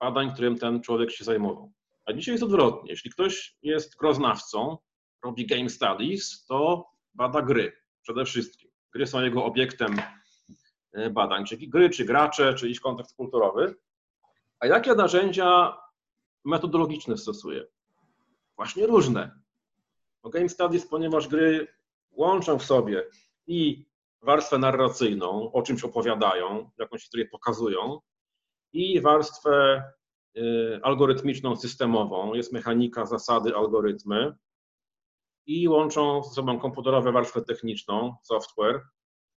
[0.00, 1.72] badań, którym ten człowiek się zajmował.
[2.06, 2.90] A dzisiaj jest odwrotnie.
[2.90, 4.78] Jeśli ktoś jest groznawcą,
[5.24, 8.70] robi game studies, to bada gry przede wszystkim.
[8.94, 9.96] Gry są jego obiektem
[10.92, 13.74] e, badań, czyli gry, czy gracze, czy ich kontekst kulturowy.
[14.60, 15.76] A jakie narzędzia
[16.44, 17.66] metodologiczne stosuje?
[18.56, 19.40] Właśnie różne.
[20.22, 21.68] Bo game studies, ponieważ gry
[22.10, 23.06] łączą w sobie
[23.46, 23.86] i
[24.22, 28.00] warstwę narracyjną, o czymś opowiadają, jakąś historię pokazują,
[28.72, 29.82] i warstwę
[30.36, 32.34] y, algorytmiczną, systemową.
[32.34, 34.32] Jest mechanika, zasady, algorytmy.
[35.46, 38.80] I łączą ze sobą komputerowe warstwę techniczną, software.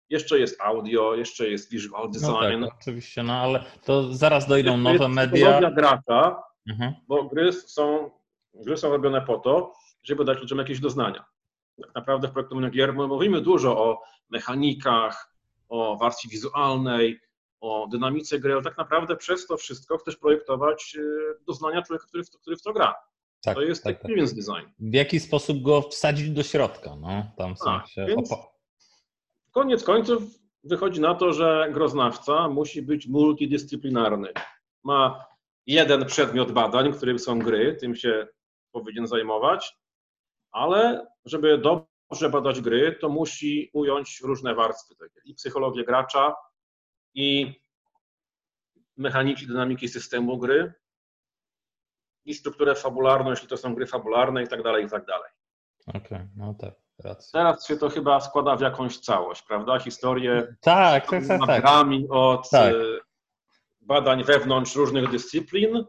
[0.09, 2.59] Jeszcze jest audio, jeszcze jest visual design.
[2.59, 5.71] No tak, oczywiście, no ale to zaraz dojdą nowe media.
[5.71, 6.93] gracza, mhm.
[7.07, 8.11] bo gry są,
[8.53, 9.73] gry są robione po to,
[10.03, 11.25] żeby dać ludziom jakieś doznania.
[11.81, 15.35] Tak naprawdę w projektowaniu gier mówimy dużo o mechanikach,
[15.69, 17.19] o warstwie wizualnej,
[17.61, 21.01] o dynamice gry, ale tak naprawdę przez to wszystko chcesz projektować e,
[21.47, 22.95] doznania człowieka, który w to, który w to gra.
[23.43, 24.45] Tak, to jest tak, experience tak.
[24.45, 24.71] design.
[24.79, 28.29] W jaki sposób go wsadzić do środka, no, tam są tak, się więc
[29.51, 30.23] Koniec końców
[30.63, 34.27] wychodzi na to, że groznawca musi być multidyscyplinarny.
[34.83, 35.25] Ma
[35.67, 38.27] jeden przedmiot badań, którym są gry, tym się
[38.71, 39.77] powinien zajmować,
[40.51, 44.95] ale żeby dobrze badać gry, to musi ująć różne warstwy
[45.25, 46.35] i psychologię gracza,
[47.13, 47.55] i
[48.97, 50.73] mechaniki dynamiki systemu gry,
[52.25, 55.29] i strukturę fabularną, jeśli to są gry fabularne i tak dalej, i tak dalej.
[55.87, 57.39] Okej, no tak, racja.
[57.39, 59.79] Teraz się to chyba składa w jakąś całość, prawda?
[59.79, 61.65] Historię tak, tak, tak, tak.
[62.09, 62.73] od tak.
[63.85, 65.83] Badań wewnątrz różnych dyscyplin,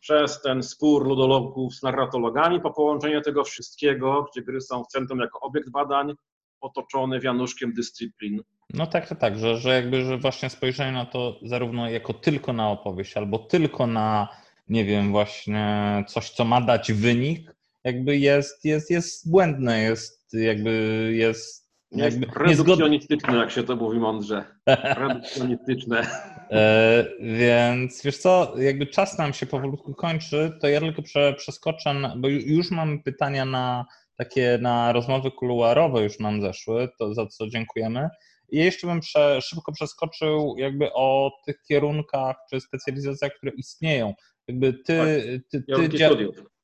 [0.00, 5.18] przez ten spór ludologów z narratologami, po połączenie tego wszystkiego, gdzie gry są w centrum
[5.18, 6.14] jako obiekt badań,
[6.60, 8.42] otoczony wianuszkiem dyscyplin.
[8.74, 12.52] No tak, tak, tak, że, że jakby że właśnie spojrzenie na to zarówno jako tylko
[12.52, 14.28] na opowieść, albo tylko na,
[14.68, 20.70] nie wiem, właśnie coś, co ma dać wynik, jakby jest, jest, jest błędne, jest jakby
[21.14, 24.44] jest jakby redukcjonistyczne, jak się to mówi mądrze.
[24.98, 26.06] Redukcjonistyczne.
[26.50, 31.94] E, więc wiesz co, jakby czas nam się powolutku kończy, to ja tylko prze, przeskoczę,
[32.16, 37.48] bo już mamy pytania na takie na rozmowy kuluarowe już nam zeszły, to za co
[37.48, 38.08] dziękujemy.
[38.48, 44.14] I jeszcze bym prze, szybko przeskoczył jakby o tych kierunkach czy specjalizacjach, które istnieją.
[44.48, 45.06] Jakby ty, tak,
[45.50, 45.98] ty, ty, ty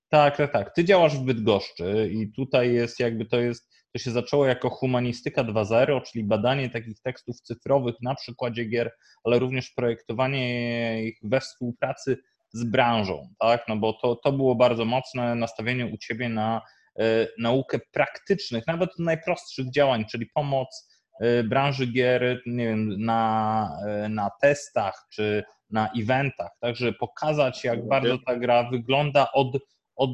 [0.08, 0.74] tak, tak, tak.
[0.74, 5.44] Ty działasz w Bydgoszczy i tutaj jest jakby to jest, to się zaczęło jako humanistyka
[5.44, 8.92] 2.0, czyli badanie takich tekstów cyfrowych na przykładzie gier,
[9.24, 12.18] ale również projektowanie ich we współpracy
[12.52, 13.64] z branżą, tak?
[13.68, 16.62] No bo to, to było bardzo mocne nastawienie u ciebie na
[16.98, 20.88] E, naukę praktycznych, nawet najprostszych działań, czyli pomoc
[21.20, 27.88] e, branży gier nie wiem, na, e, na testach czy na eventach, także pokazać, jak
[27.88, 29.58] bardzo ta gra wygląda od,
[29.96, 30.10] od,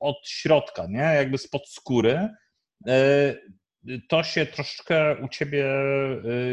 [0.00, 0.98] od środka, nie?
[0.98, 2.28] jakby spod skóry.
[4.08, 5.66] To się troszeczkę u ciebie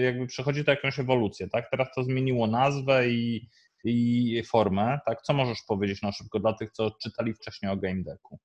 [0.04, 1.70] jakby przechodzi to jakąś ewolucję, tak?
[1.72, 3.50] Teraz to zmieniło nazwę i,
[3.84, 5.22] i formę, tak?
[5.22, 8.40] Co możesz powiedzieć na szybko dla tych, co czytali wcześniej o Game Decku?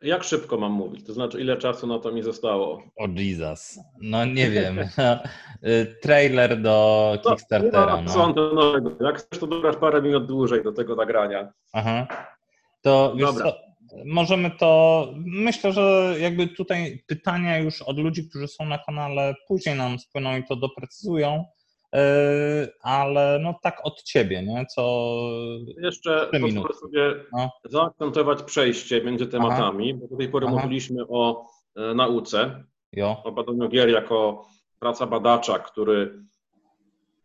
[0.00, 1.06] Jak szybko mam mówić?
[1.06, 2.82] To znaczy, ile czasu na to mi zostało?
[2.96, 3.78] O Jesus.
[4.00, 4.78] No nie wiem.
[6.02, 8.02] Trailer do no, Kickstartera.
[8.16, 8.74] No, no.
[9.06, 11.52] Jak chcesz, to dobrasz parę minut dłużej do tego nagrania.
[11.72, 12.06] Aha.
[12.84, 13.44] To Dobra.
[13.44, 13.56] Co,
[14.04, 15.08] możemy to.
[15.26, 20.36] Myślę, że jakby tutaj pytania już od ludzi, którzy są na kanale, później nam spłyną
[20.36, 21.44] i to doprecyzują.
[21.92, 22.00] Yy,
[22.82, 24.66] ale no tak od ciebie, nie?
[24.66, 25.14] Co.
[25.82, 27.50] Jeszcze pozwolę sobie no.
[27.64, 29.98] zaakcentować przejście między tematami, Aha.
[30.02, 30.56] bo do tej pory Aha.
[30.56, 33.16] mówiliśmy o e, nauce, jo.
[33.24, 34.46] o badaniu gier jako
[34.78, 36.24] praca badacza, który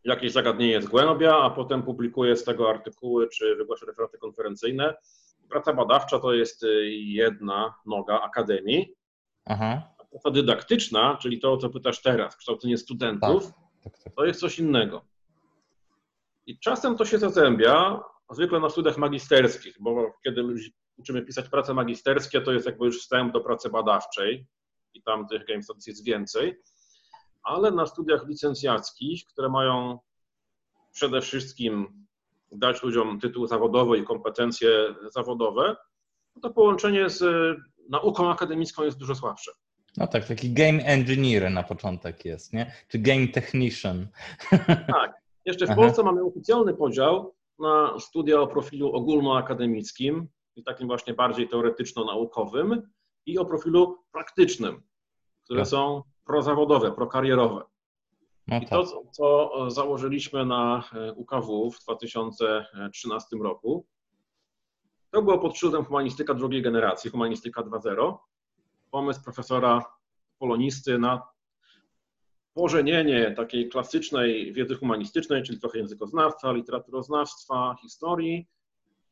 [0.03, 4.93] jakieś zagadnienie zgłębia, a potem publikuje z tego artykuły czy wygłasza referaty konferencyjne.
[5.49, 8.95] Praca badawcza to jest e, jedna noga akademii.
[9.45, 9.81] Aha.
[9.99, 14.13] A praca dydaktyczna, czyli to, o co pytasz teraz, kształcenie studentów, tak tak, tak.
[14.15, 15.05] To jest coś innego.
[16.45, 20.43] I czasem to się zazębia, zwykle na studiach magisterskich, bo kiedy
[20.97, 24.47] uczymy pisać prace magisterskie, to jest jakby już wstęp do pracy badawczej
[24.93, 26.61] i tam tych game studies jest więcej,
[27.43, 29.99] ale na studiach licencjackich, które mają
[30.91, 32.05] przede wszystkim
[32.51, 34.69] dać ludziom tytuł zawodowy i kompetencje
[35.15, 35.75] zawodowe,
[36.41, 37.23] to połączenie z
[37.89, 39.51] nauką akademicką jest dużo słabsze.
[39.97, 42.73] No tak, taki game engineer na początek jest, nie?
[42.87, 44.07] Czy game technician.
[44.93, 45.13] Tak.
[45.45, 45.81] Jeszcze w Aha.
[45.81, 52.81] Polsce mamy oficjalny podział na studia o profilu ogólnoakademickim i takim właśnie bardziej teoretyczno-naukowym
[53.25, 54.83] i o profilu praktycznym,
[55.43, 55.69] które tak.
[55.69, 57.61] są prozawodowe, prokarierowe.
[58.49, 59.11] No I to, tak.
[59.11, 63.85] co założyliśmy na e, UKW w 2013 roku,
[65.11, 68.17] to było pod szyldem humanistyka drugiej generacji, humanistyka 2.0.
[68.91, 69.85] Pomysł profesora
[70.39, 71.21] polonisty na
[72.53, 78.47] pożenienie takiej klasycznej wiedzy humanistycznej, czyli trochę językoznawstwa, literaturoznawstwa, historii,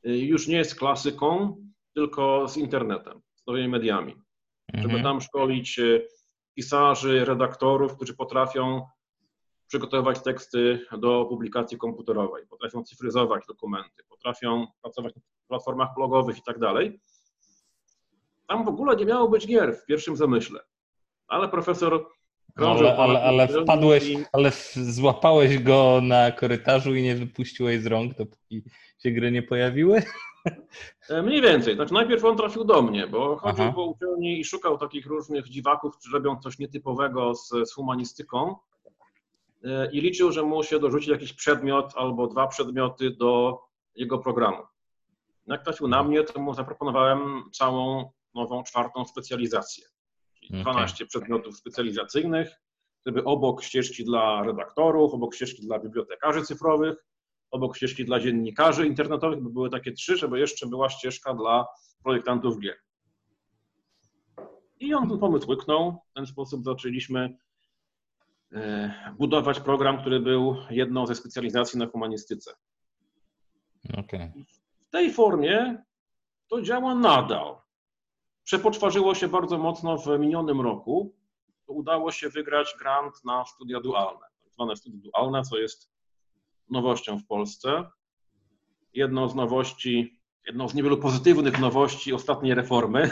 [0.08, 1.58] y, już nie jest klasyką,
[1.94, 4.16] tylko z internetem, z nowymi mediami.
[4.74, 4.90] Mhm.
[4.92, 6.08] Żeby tam szkolić y,
[6.56, 8.88] pisarzy, redaktorów, którzy potrafią
[9.68, 16.60] przygotowywać teksty do publikacji komputerowej, potrafią cyfryzować dokumenty, potrafią pracować na platformach blogowych i tak
[16.60, 17.00] dalej.
[18.48, 20.60] Tam w ogóle nie miało być gier w pierwszym zamyśle,
[21.28, 22.08] ale profesor
[22.56, 22.88] krążył...
[22.88, 24.18] Ale, ale, ale wpadłeś, i...
[24.32, 28.64] ale złapałeś go na korytarzu i nie wypuściłeś z rąk, dopóki
[29.00, 30.04] się gry nie pojawiły?
[31.10, 31.76] E, mniej więcej.
[31.76, 33.74] Znaczy najpierw on trafił do mnie, bo chodził Aha.
[33.76, 38.56] po uczelni i szukał takich różnych dziwaków, którzy robią coś nietypowego z, z humanistyką
[39.92, 43.60] i liczył, że mu się dorzuci jakiś przedmiot albo dwa przedmioty do
[43.96, 44.64] jego programu.
[45.48, 49.86] Jak trafił na mnie, to mu zaproponowałem całą nową, czwartą specjalizację.
[50.34, 51.08] Czyli 12 okay.
[51.08, 52.62] przedmiotów specjalizacyjnych,
[53.06, 57.06] żeby obok ścieżki dla redaktorów, obok ścieżki dla bibliotekarzy cyfrowych,
[57.52, 61.66] obok ścieżki dla dziennikarzy internetowych, by były takie trzy, żeby jeszcze była ścieżka dla
[62.04, 62.76] projektantów gier.
[64.80, 66.02] I on ten pomysł łyknął.
[66.12, 67.38] W ten sposób zaczęliśmy e,
[69.18, 72.52] budować program, który był jedną ze specjalizacji na humanistyce.
[73.98, 74.32] Okay.
[74.80, 75.84] W tej formie
[76.48, 77.56] to działa nadal.
[78.44, 81.16] Przepoczwarzyło się bardzo mocno w minionym roku.
[81.68, 85.90] Udało się wygrać grant na studia dualne, tak zwane studia dualne, co jest
[86.70, 87.90] nowością w Polsce.
[88.94, 93.10] Jedną z nowości, jedną z niewielu pozytywnych nowości ostatniej reformy.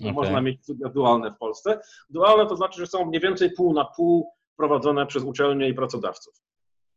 [0.00, 0.12] Okay.
[0.20, 1.80] Można mieć studia dualne w Polsce.
[2.10, 6.34] Dualne to znaczy, że są mniej więcej pół na pół prowadzone przez uczelnie i pracodawców.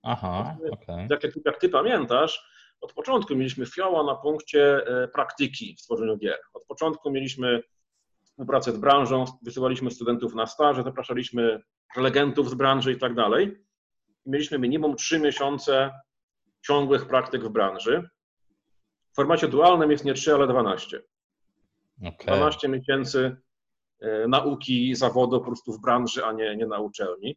[0.03, 1.07] Aha, okay.
[1.09, 2.49] jak, jak ty pamiętasz,
[2.81, 6.37] od początku mieliśmy fioła na punkcie e, praktyki w tworzeniu gier.
[6.53, 7.63] Od początku mieliśmy
[8.23, 11.61] współpracę z branżą, wysyłaliśmy studentów na staże, zapraszaliśmy
[11.93, 13.57] prelegentów z branży i tak dalej.
[14.25, 15.91] Mieliśmy minimum 3 miesiące
[16.61, 18.09] ciągłych praktyk w branży.
[19.11, 21.01] W formacie dualnym jest nie 3, ale 12.
[22.01, 22.27] Okay.
[22.27, 23.37] 12 miesięcy
[24.27, 27.35] nauki zawodu po prostu w branży, a nie, nie na uczelni.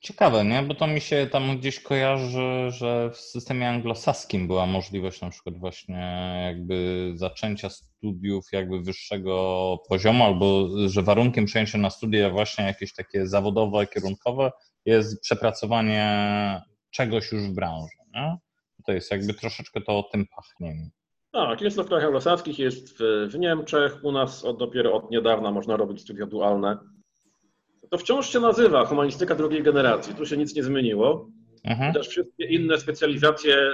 [0.00, 0.62] Ciekawe, nie?
[0.62, 5.58] Bo to mi się tam gdzieś kojarzy, że w systemie anglosaskim była możliwość na przykład
[5.58, 12.94] właśnie jakby zaczęcia studiów jakby wyższego poziomu, albo że warunkiem przejścia na studia właśnie jakieś
[12.94, 14.52] takie zawodowe, kierunkowe
[14.84, 18.36] jest przepracowanie czegoś już w branży, nie?
[18.86, 20.90] To jest jakby troszeczkę to o tym pachnie.
[21.32, 25.10] Tak, jest to w krajach anglosaskich, jest w, w Niemczech, u nas od, dopiero od
[25.10, 26.78] niedawna można robić studia dualne
[27.90, 30.14] to wciąż się nazywa humanistyka drugiej generacji.
[30.14, 31.30] Tu się nic nie zmieniło.
[31.64, 31.94] Mhm.
[31.94, 33.72] Też wszystkie inne specjalizacje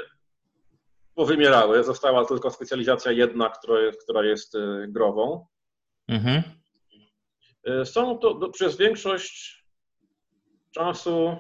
[1.15, 1.85] powymierały.
[1.85, 5.47] Została tylko specjalizacja jedna, która jest, która jest y, grową.
[6.09, 6.43] Mhm.
[7.69, 9.65] Y, są to, do, przez większość
[10.71, 11.37] czasu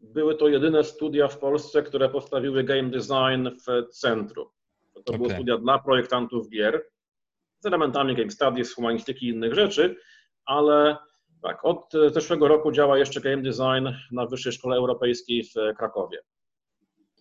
[0.00, 4.46] były to jedyne studia w Polsce, które postawiły game design w centrum.
[5.04, 5.18] To okay.
[5.18, 6.82] były studia dla projektantów gier
[7.58, 9.96] z elementami game studies, humanistyki i innych rzeczy,
[10.44, 10.96] ale
[11.42, 16.18] tak, od e, zeszłego roku działa jeszcze game design na Wyższej Szkole Europejskiej w Krakowie.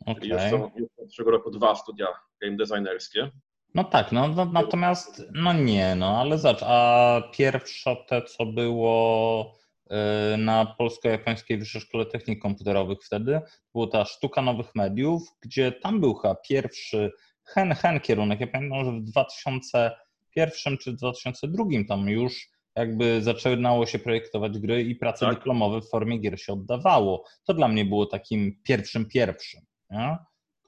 [0.01, 0.15] Okay.
[0.15, 2.07] Czyli już są już od zeszłego roku dwa studia
[2.41, 3.31] game designerskie.
[3.75, 9.53] No tak, no, no natomiast no nie, no ale zacz, a pierwsze te, co było
[9.89, 13.41] e, na Polsko-Japońskiej Wyższej Szkole Technik Komputerowych wtedy,
[13.73, 17.11] była ta sztuka nowych mediów, gdzie tam był chyba pierwszy
[17.45, 18.39] hen-hen kierunek.
[18.39, 24.95] Ja pamiętam, że w 2001 czy 2002 tam już jakby zaczynało się projektować gry i
[24.95, 25.35] prace tak.
[25.35, 27.23] dyplomowe w formie gier się oddawało.
[27.43, 30.17] To dla mnie było takim pierwszym pierwszym, nie?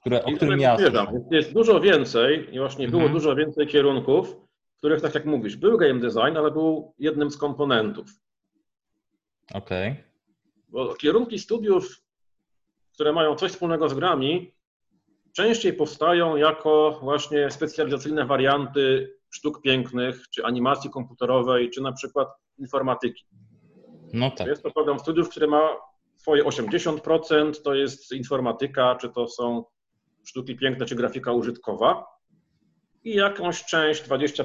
[0.00, 0.76] Które, o którym ja
[1.30, 3.18] Jest dużo więcej i właśnie było mhm.
[3.18, 4.36] dużo więcej kierunków,
[4.74, 8.10] w których, tak jak mówisz, był game design, ale był jednym z komponentów.
[9.54, 9.90] Okej.
[9.90, 10.04] Okay.
[10.68, 12.02] Bo kierunki studiów,
[12.92, 14.52] które mają coś wspólnego z grami,
[15.38, 22.28] częściej powstają jako właśnie specjalizacyjne warianty sztuk pięknych, czy animacji komputerowej, czy na przykład
[22.58, 23.24] informatyki.
[24.12, 24.46] No tak.
[24.46, 25.76] Jest to program studiów, który ma
[26.16, 29.64] swoje 80%, to jest informatyka, czy to są
[30.24, 32.06] sztuki piękne, czy grafika użytkowa.
[33.04, 34.44] I jakąś część, 20%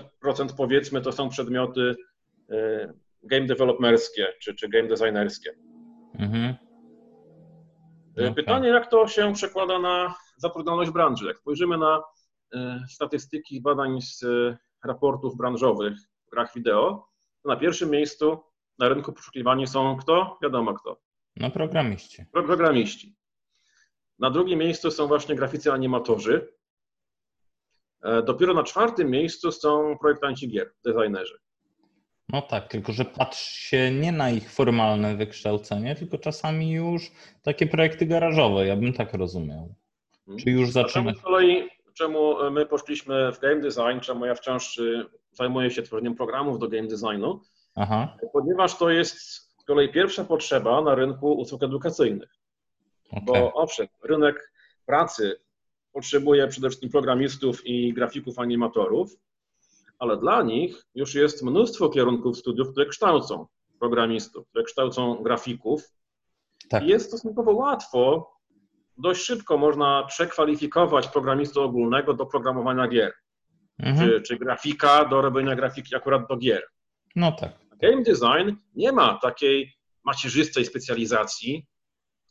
[0.58, 1.96] powiedzmy, to są przedmioty
[2.52, 5.52] e, game developerskie, czy, czy game designerskie.
[6.20, 6.56] Mhm.
[8.18, 8.34] Okay.
[8.34, 11.26] Pytanie, jak to się przekłada na zatrudnialność branży?
[11.26, 12.04] Jak spojrzymy na
[12.54, 15.94] e, statystyki badań z e, raportów branżowych
[16.28, 17.08] w grach wideo,
[17.44, 18.40] to na pierwszym miejscu
[18.80, 20.38] na rynku poszukiwani są kto?
[20.42, 20.98] Wiadomo kto.
[21.36, 22.26] No programiści.
[22.32, 23.16] Pro, programiści.
[24.20, 26.54] Na drugim miejscu są właśnie graficy animatorzy.
[28.04, 31.40] E, dopiero na czwartym miejscu są projektanci gier, designerzy.
[32.30, 37.12] No tak, tylko że patrz się nie na ich formalne wykształcenie, tylko czasami już
[37.42, 39.76] takie projekty garażowe, ja bym tak rozumiał.
[40.39, 41.17] Czy już zaczynać?
[41.17, 46.15] Z kolei, czemu my poszliśmy w game design, czemu ja wciąż y, zajmuję się tworzeniem
[46.15, 47.41] programów do game designu,
[47.76, 48.17] Aha.
[48.34, 49.19] ponieważ to jest
[49.63, 52.30] z kolei pierwsza potrzeba na rynku usług edukacyjnych.
[53.11, 53.24] Okay.
[53.26, 54.51] Bo owszem, rynek
[54.86, 55.39] pracy
[55.93, 59.15] potrzebuje przede wszystkim programistów i grafików, animatorów,
[59.99, 63.47] ale dla nich już jest mnóstwo kierunków studiów, które kształcą
[63.80, 65.91] programistów, które kształcą grafików.
[66.69, 66.84] Tak.
[66.84, 68.33] I jest stosunkowo łatwo,
[68.98, 73.14] dość szybko można przekwalifikować programistę ogólnego do programowania gier,
[73.80, 74.10] mhm.
[74.10, 76.64] czy, czy grafika do robienia grafiki akurat do gier.
[77.16, 77.52] No tak.
[77.82, 79.74] Game design nie ma takiej
[80.04, 81.68] macierzystej specjalizacji,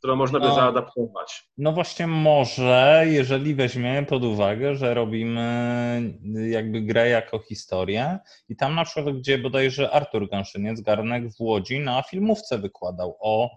[0.03, 1.49] którą można by no, zaadaptować.
[1.59, 6.19] No właśnie może, jeżeli weźmiemy pod uwagę, że robimy
[6.51, 11.81] jakby grę jako historię i tam na przykład, gdzie bodajże Artur Ganszyniec, Garnek w Łodzi
[11.81, 13.51] na filmówce wykładał o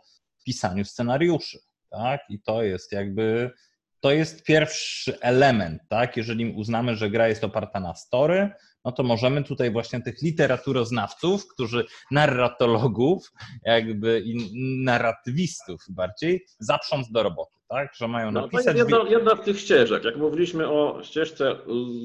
[0.45, 1.60] pisaniu scenariuszy,
[1.98, 2.22] tak?
[2.30, 3.52] I to jest jakby,
[4.00, 6.18] to jest pierwszy element, tak?
[6.18, 8.50] Jeżeli uznamy, że gra jest oparta na story,
[8.86, 13.32] no to możemy tutaj właśnie tych literaturoznawców, którzy narratologów,
[13.66, 14.52] jakby i
[14.84, 17.96] narratywistów bardziej, zaprząc do roboty, tak?
[17.96, 18.66] Że mają no, napisać...
[18.66, 20.04] To jest jedna, jedna z tych ścieżek.
[20.04, 21.56] Jak mówiliśmy o ścieżce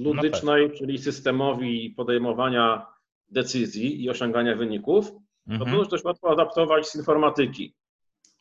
[0.02, 0.78] ludycznej, no tak.
[0.78, 2.86] czyli systemowi podejmowania
[3.30, 5.12] decyzji i osiągania wyników,
[5.48, 5.58] mhm.
[5.58, 7.74] to to już dość łatwo adaptować z informatyki.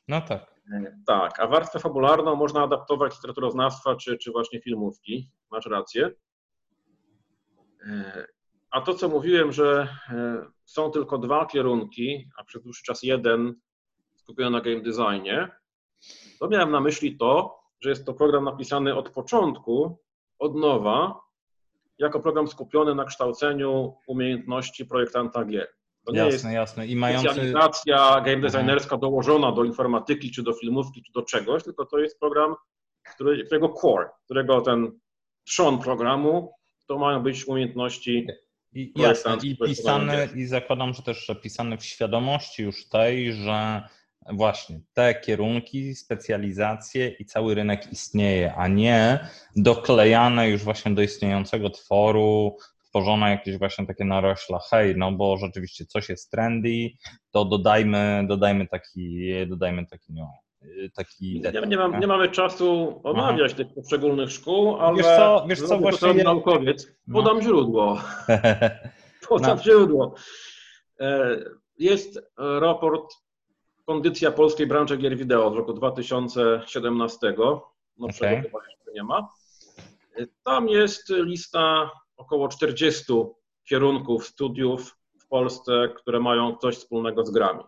[0.10, 0.60] No tak.
[1.06, 5.32] Tak, a warstwę fabularną można adaptować literaturoznawstwa czy, czy właśnie filmówki.
[5.52, 6.12] Masz rację.
[7.88, 8.28] E,
[8.72, 13.56] a to, co mówiłem, że e, są tylko dwa kierunki, a przez dłuższy czas jeden
[14.16, 15.52] skupiony na game designie,
[16.40, 20.00] to miałem na myśli to, że jest to program napisany od początku,
[20.40, 21.22] od nowa,
[21.98, 25.79] jako program skupiony na kształceniu umiejętności projektanta gier.
[26.10, 26.88] To jasne, jest jasne.
[26.88, 27.30] I mający...
[27.30, 28.42] specjalizacja game mhm.
[28.42, 32.56] designerska dołożona do informatyki, czy do filmówki, czy do czegoś, tylko to jest program,
[33.16, 35.00] który, którego core, którego ten
[35.44, 36.54] trzon programu
[36.88, 38.28] to mają być umiejętności.
[38.74, 43.84] I, jasne, i pisane, i zakładam, że też pisane w świadomości już tej, że
[44.34, 51.70] właśnie te kierunki, specjalizacje i cały rynek istnieje, a nie doklejane już właśnie do istniejącego
[51.70, 52.58] tworu,
[52.90, 56.90] tworzone jakieś właśnie takie narośla, hej, no bo rzeczywiście coś jest trendy,
[57.32, 60.50] to dodajmy, dodajmy taki, dodajmy taki niuans.
[60.96, 65.62] Taki nie, nie, mam, nie, mamy czasu omawiać tych poszczególnych szkół, ale wiesz co, wiesz
[65.62, 66.24] co właśnie...
[66.24, 66.88] naukowiec.
[67.08, 67.14] No.
[67.14, 67.44] Podam no.
[67.44, 68.02] źródło.
[69.30, 69.64] Podam no.
[69.64, 70.16] źródło.
[71.00, 71.38] E,
[71.78, 73.14] jest raport
[73.90, 77.34] Kondycja polskiej branży gier wideo z roku 2017.
[77.38, 78.42] No okay.
[78.42, 79.30] chyba jeszcze nie ma.
[80.18, 83.14] E, tam jest lista około 40
[83.70, 87.64] kierunków studiów w Polsce, które mają coś wspólnego z grami.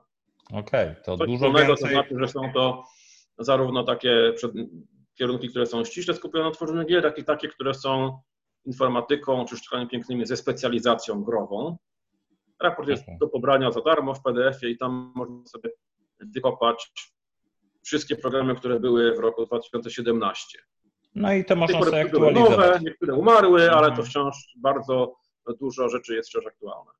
[0.54, 1.76] Okej, okay, to Coś dużo więcej...
[1.76, 2.84] To znaczy, że są to
[3.39, 4.34] zarówno takie
[5.16, 8.20] kierunki, które są ściśle skupione na tworzeniu gier, jak i takie, które są
[8.66, 11.78] informatyką czy sztukami pięknymi ze specjalizacją grową.
[12.60, 13.18] Raport jest okay.
[13.20, 15.70] do pobrania za darmo w PDF-ie i tam można sobie
[16.20, 16.91] wykopać
[17.84, 20.60] wszystkie programy, które były w roku 2017.
[21.16, 22.51] No i to można sobie aktualizować.
[22.51, 24.07] Nowe, niektóre umarły, ale to mhm.
[24.07, 25.16] wciąż bardzo
[25.59, 26.91] dużo rzeczy jest wciąż aktualne.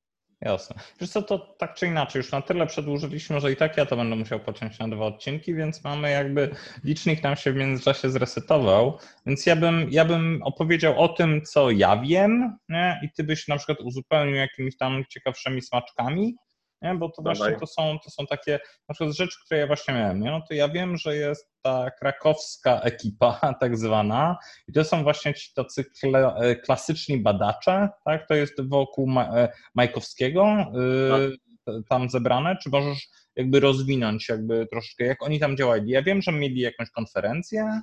[0.42, 0.76] Jasne.
[1.00, 3.96] Wiesz co, to tak czy inaczej, już na tyle przedłużyliśmy, że i tak ja to
[3.96, 6.54] będę musiał pociąć na dwa odcinki, więc mamy jakby,
[6.84, 11.70] licznik nam się w międzyczasie zresetował, więc ja bym, ja bym opowiedział o tym, co
[11.70, 13.00] ja wiem nie?
[13.02, 16.36] i ty byś na przykład uzupełnił jakimiś tam ciekawszymi smaczkami,
[16.82, 16.94] nie?
[16.94, 20.20] bo to właśnie to są, to są takie na przykład rzeczy, które ja właśnie miałem.
[20.20, 20.30] Nie?
[20.30, 25.34] No to ja wiem, że jest ta krakowska ekipa tak zwana i to są właśnie
[25.34, 28.28] ci tacy e, klasyczni badacze, tak?
[28.28, 30.72] To jest wokół e, Majkowskiego
[31.16, 31.74] y, tak.
[31.88, 35.90] tam zebrane, czy możesz jakby rozwinąć jakby troszeczkę, jak oni tam działali?
[35.90, 37.82] Ja wiem, że mieli jakąś konferencję,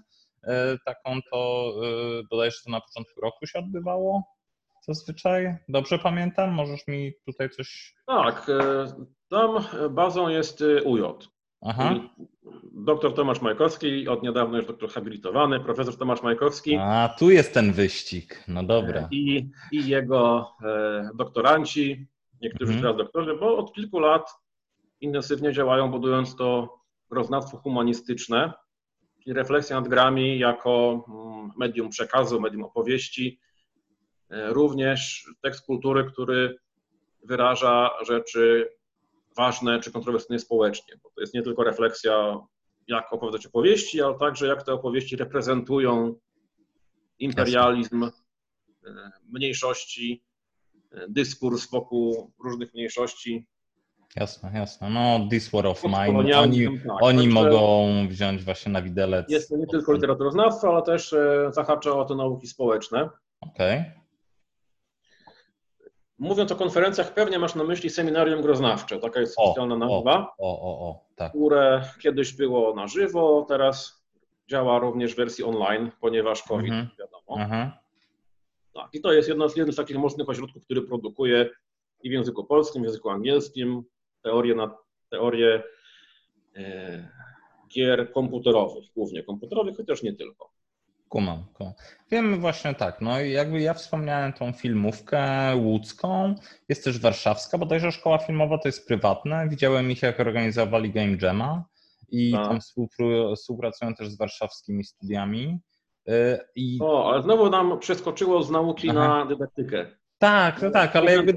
[0.86, 1.74] taką, to
[2.30, 4.38] bodajże to na początku roku się odbywało
[4.93, 5.55] zazwyczaj.
[5.67, 6.51] Dobrze pamiętam?
[6.51, 7.95] Możesz mi tutaj coś...
[8.07, 8.51] Tak,
[9.29, 11.01] tam bazą jest UJ.
[11.61, 11.95] Aha.
[12.73, 16.75] Doktor Tomasz Majkowski, od niedawna już doktor habilitowany, profesor Tomasz Majkowski.
[16.79, 19.07] A, tu jest ten wyścig, no dobra.
[19.11, 22.07] I, i jego e, doktoranci,
[22.41, 22.81] niektórzy mhm.
[22.81, 24.31] teraz doktorzy, bo od kilku lat
[25.01, 26.79] intensywnie działają, budując to
[27.11, 28.53] roznawstwo humanistyczne,
[29.23, 33.49] czyli refleksja nad grami jako mm, medium przekazu, medium opowieści, e,
[34.30, 36.57] również tekst kultury, który
[37.23, 38.69] wyraża rzeczy
[39.38, 42.39] ważne czy kontrowersyjne społecznie, bo to jest nie tylko refleksja,
[42.88, 46.15] jak opowiadać opowieści, ale także jak te opowieści reprezentują
[47.19, 48.09] imperializm e,
[49.30, 50.23] mniejszości,
[50.91, 53.47] e, dyskurs wokół różnych mniejszości.
[54.15, 54.89] Jasne, jasne.
[54.89, 59.30] No, This War of Mine, oni, tak, oni mogą wziąć właśnie na widelec.
[59.30, 63.09] Jest to nie tylko literaturoznawstwo, ale też e, zahacza o te nauki społeczne.
[63.41, 63.80] Okej.
[63.80, 63.99] Okay.
[66.20, 70.89] Mówiąc o konferencjach, pewnie masz na myśli seminarium groznawcze, taka jest specjalna nazwa, o, o,
[70.89, 71.32] o, tak.
[71.32, 74.03] które kiedyś było na żywo, teraz
[74.49, 76.89] działa również w wersji online, ponieważ COVID, mhm.
[76.99, 77.43] wiadomo.
[77.43, 77.72] Mhm.
[78.74, 81.49] Tak, i to jest jedno z, jeden z takich mocnych ośrodków, który produkuje
[82.03, 83.84] i w języku polskim, i w języku angielskim
[84.22, 84.78] teorie, na,
[85.09, 85.63] teorie
[86.55, 87.09] e,
[87.67, 90.49] gier komputerowych, głównie komputerowych, chociaż nie tylko.
[91.10, 91.74] Kumam, kumam.
[92.12, 95.22] Wiemy właśnie tak, no jakby ja wspomniałem tą filmówkę
[95.55, 96.36] łódzką,
[96.70, 101.64] jest też warszawska, bodajże szkoła filmowa to jest prywatna, widziałem ich jak organizowali Game Jama
[102.10, 102.45] i A.
[102.45, 102.60] tam
[103.36, 105.60] współpracują też z warszawskimi studiami.
[106.10, 106.80] Y, I...
[106.82, 109.07] O, ale znowu nam przeskoczyło z nauki Aha.
[109.07, 109.99] na dydaktykę.
[110.20, 111.34] Tak, no tak, ale jakby...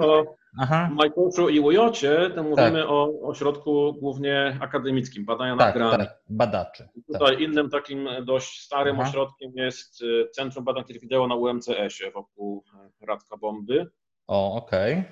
[0.59, 0.91] Aha.
[0.93, 2.91] Majkoszu i Ujocie, to mówimy tak.
[2.91, 6.05] o ośrodku głównie akademickim, badania tak, nad grami.
[6.05, 6.89] Tak, badaczy.
[7.13, 7.41] Tutaj tak.
[7.41, 9.09] innym takim dość starym Aha.
[9.09, 12.65] ośrodkiem jest y, Centrum Badań Wideo na UMCS-ie wokół
[13.01, 13.91] Radka Bomby.
[14.27, 15.05] O, okej.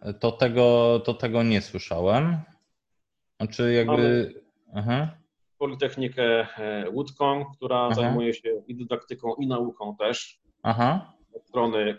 [0.00, 0.14] Okay.
[0.14, 2.36] To tego, to tego nie słyszałem.
[3.40, 4.34] Znaczy jakby...
[4.74, 5.08] Aha.
[5.58, 7.94] Politechnikę e, Łódzką, która Aha.
[7.94, 10.40] zajmuje się i dydaktyką, i nauką też.
[10.62, 11.12] Aha.
[11.34, 11.98] Od strony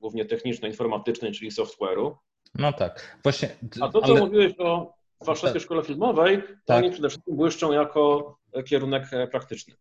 [0.00, 2.14] głównie techniczno-informatycznej, czyli software'u.
[2.54, 3.18] No tak.
[3.22, 3.48] Właśnie,
[3.80, 4.20] A to, co ale...
[4.20, 5.62] mówiłeś o Warszawskiej tak.
[5.62, 6.84] Szkole Filmowej, to tak.
[6.84, 8.34] oni przede wszystkim błyszczą jako
[8.66, 9.74] kierunek e, praktyczny.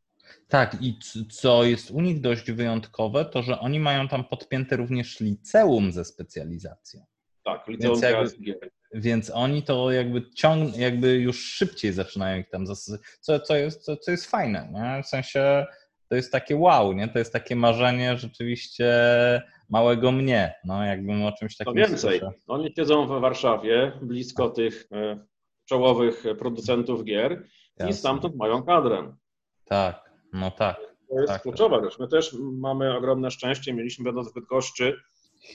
[0.48, 1.00] Tak, i
[1.32, 6.06] co jest u nich dość wyjątkowe, to że oni mają tam podpięte również liceum ze
[6.06, 7.06] specjalizacją.
[7.44, 12.66] Tak, liceum więc, jakby, więc oni to jakby ciągną, jakby już szybciej zaczynają ich tam,
[13.20, 15.04] co, co, jest, co, co jest fajne, nie?
[15.04, 15.66] w sensie
[16.10, 17.08] to jest takie wow, nie?
[17.08, 18.94] To jest takie marzenie rzeczywiście
[19.70, 22.32] małego mnie, no jakbym o czymś takim No więcej, słyszę.
[22.48, 25.20] oni siedzą w Warszawie, blisko tych e,
[25.66, 27.44] czołowych producentów gier
[27.78, 27.90] Jasne.
[27.90, 29.14] i stamtąd mają kadrę.
[29.66, 30.78] Tak, no tak.
[31.10, 32.00] To jest tak, kluczowa rzecz.
[32.00, 34.98] My też mamy ogromne szczęście, mieliśmy będąc w Bydgoszczy.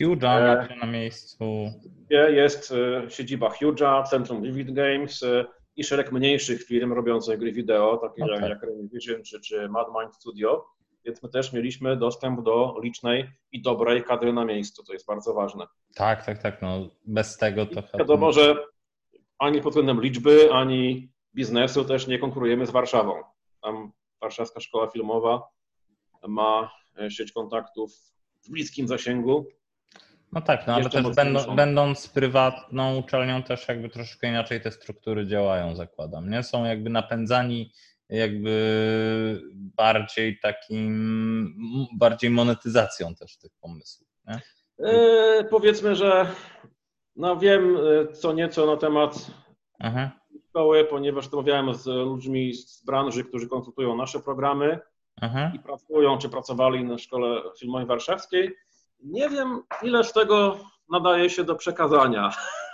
[0.00, 0.38] Huge'a
[0.70, 1.44] e, na miejscu.
[2.10, 5.24] Jest e, siedziba Huge'a, Centrum Vivid Games,
[5.78, 8.48] i szereg mniejszych firm robiących gry wideo, takich okay.
[8.48, 10.66] jak, jak Vision czy, czy MadMind Studio,
[11.04, 15.34] więc my też mieliśmy dostęp do licznej i dobrej kadry na miejscu, to jest bardzo
[15.34, 15.66] ważne.
[15.94, 17.80] Tak, tak, tak, no bez tego to...
[17.80, 18.64] I wiadomo, że
[19.38, 23.22] ani pod względem liczby, ani biznesu też nie konkurujemy z Warszawą.
[23.62, 25.42] Tam Warszawska Szkoła Filmowa
[26.28, 26.70] ma
[27.08, 27.92] sieć kontaktów
[28.44, 29.46] w bliskim zasięgu,
[30.32, 35.26] no tak, no ale też będą, będąc prywatną uczelnią też jakby troszeczkę inaczej te struktury
[35.26, 36.42] działają, zakładam, nie?
[36.42, 37.72] Są jakby napędzani
[38.08, 41.54] jakby bardziej takim,
[41.92, 44.40] bardziej monetyzacją też tych pomysłów, nie?
[44.86, 46.26] E, powiedzmy, że
[47.16, 49.26] no wiem e, co nieco na temat
[49.78, 50.10] Aha.
[50.48, 54.78] szkoły, ponieważ rozmawiałem z ludźmi z branży, którzy konsultują nasze programy
[55.20, 55.52] Aha.
[55.54, 58.54] i pracują, czy pracowali na Szkole Filmowej Warszawskiej
[59.04, 60.58] nie wiem, ile z tego
[60.90, 62.30] nadaje się do przekazania.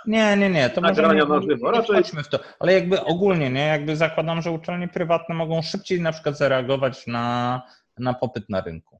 [0.07, 0.69] Nie, nie, nie.
[0.69, 1.71] To Nagrania może na żywo.
[1.71, 2.03] Raczej...
[2.03, 2.39] w to.
[2.59, 3.67] Ale jakby ogólnie, nie?
[3.67, 7.61] Jakby zakładam, że uczelnie prywatne mogą szybciej na przykład zareagować na,
[7.97, 8.99] na popyt na rynku.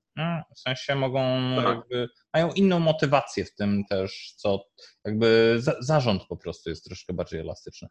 [0.56, 1.66] W sensie mogą tak.
[1.66, 4.66] jakby, mają inną motywację w tym też, co
[5.06, 7.88] jakby za, zarząd po prostu jest troszkę bardziej elastyczny.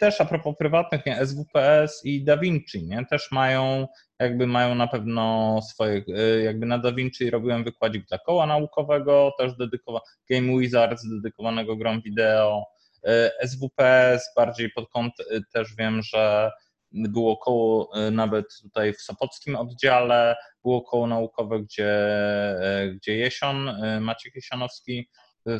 [0.00, 1.26] Też a propos prywatnych, nie?
[1.26, 3.06] SWPS i DaVinci, nie?
[3.10, 3.86] Też mają
[4.20, 9.56] jakby mają na pewno swoje, e, jakby na DaVinci robiłem wykładzik dla koła naukowego, też
[9.56, 12.64] dedykowany, Game Wizards dedykowanego grom wideo,
[13.46, 16.50] SWPS bardziej pod kątem, też wiem, że
[16.92, 21.92] było koło nawet tutaj w Sopockim oddziale, było koło naukowe, gdzie,
[22.60, 23.70] e, gdzie Jesion,
[24.00, 25.08] Maciek Jesionowski,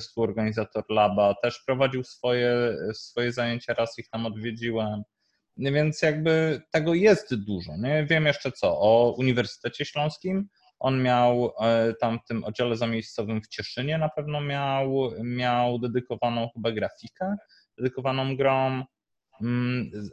[0.01, 5.03] współorganizator Laba, też prowadził swoje, swoje zajęcia, raz ich tam odwiedziłem.
[5.57, 7.77] więc jakby tego jest dużo.
[7.77, 10.49] Nie wiem jeszcze co, o Uniwersytecie Śląskim,
[10.79, 16.49] on miał e, tam w tym oddziale zamiejscowym w Cieszynie na pewno miał, miał dedykowaną
[16.55, 17.37] chyba grafikę,
[17.79, 18.85] dedykowaną grom,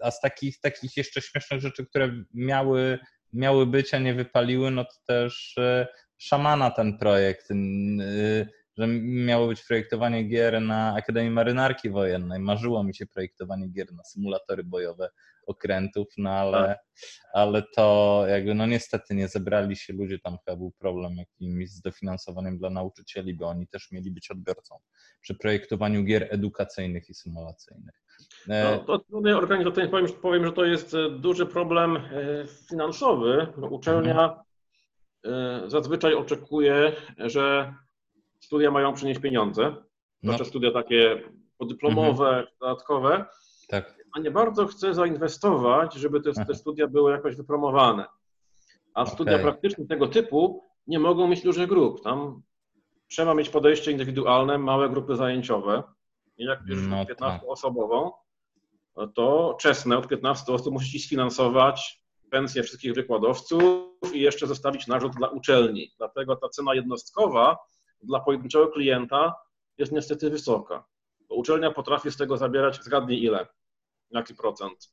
[0.01, 2.99] a z takich, takich jeszcze śmiesznych rzeczy, które miały,
[3.34, 7.49] miały być, a nie wypaliły, no to też e, szamana ten projekt,
[8.78, 12.39] że miało być projektowanie gier na Akademii Marynarki Wojennej.
[12.39, 15.09] Marzyło mi się projektowanie gier na symulatory bojowe
[15.47, 16.80] okrętów, no ale, tak.
[17.34, 21.82] ale to jakby no niestety nie zebrali się ludzie, tam chyba był problem jakimś z
[21.82, 24.76] dofinansowaniem dla nauczycieli, bo oni też mieli być odbiorcą
[25.21, 28.05] przy projektowaniu gier edukacyjnych i symulacyjnych.
[28.49, 32.01] E, no, to organizacyjnie powiem, powiem, że to jest e, duży problem e,
[32.70, 33.47] finansowy.
[33.70, 34.45] Uczelnia
[35.24, 35.70] mhm.
[35.70, 37.74] zazwyczaj oczekuje, że
[38.39, 39.76] studia mają przynieść pieniądze,
[40.24, 40.49] zwłaszcza no.
[40.49, 41.22] studia takie
[41.57, 42.47] podyplomowe, mhm.
[42.61, 43.26] dodatkowe,
[43.68, 43.95] tak.
[44.16, 48.05] a nie bardzo chce zainwestować, żeby te, te studia były jakoś wypromowane.
[48.93, 49.13] A okay.
[49.13, 52.03] studia praktyczne tego typu nie mogą mieć dużych grup.
[52.03, 52.41] Tam
[53.07, 55.84] trzeba mieć podejście indywidualne, małe grupy zajęciowe.
[56.38, 58.11] Jak już no 15-osobową,
[58.95, 59.09] tak.
[59.15, 63.61] to czesne od 15 osób musi sfinansować pensje wszystkich wykładowców
[64.13, 65.93] i jeszcze zostawić narzut dla uczelni.
[65.97, 67.57] Dlatego ta cena jednostkowa
[68.03, 69.33] dla pojedynczego klienta
[69.77, 70.86] jest niestety wysoka.
[71.29, 73.47] Bo uczelnia potrafi z tego zabierać, zgadnij ile,
[74.11, 74.91] jaki procent.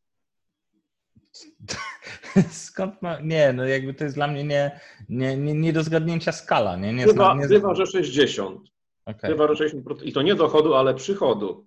[2.51, 3.21] Skąd ma...
[3.21, 6.77] Nie, no jakby to jest dla mnie nie, nie, nie, nie do zgadnięcia skala.
[6.77, 7.49] Nie, nie, bywa, nie...
[7.49, 8.69] bywa, że 60.
[9.07, 9.31] Okay.
[9.31, 10.03] Że 60%.
[10.03, 11.67] I to nie dochodu, ale przychodu.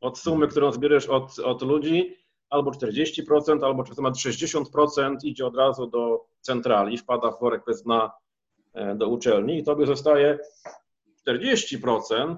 [0.00, 2.16] Od sumy, którą zbierzesz od, od ludzi,
[2.50, 8.10] albo 40%, albo czasem 60% idzie od razu do centrali, wpada w worek bez dna
[8.74, 10.38] E, do uczelni i tobie zostaje
[11.28, 12.36] 40%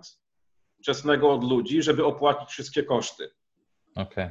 [0.85, 3.31] czesnego od ludzi, żeby opłacić wszystkie koszty.
[3.95, 4.31] Okay.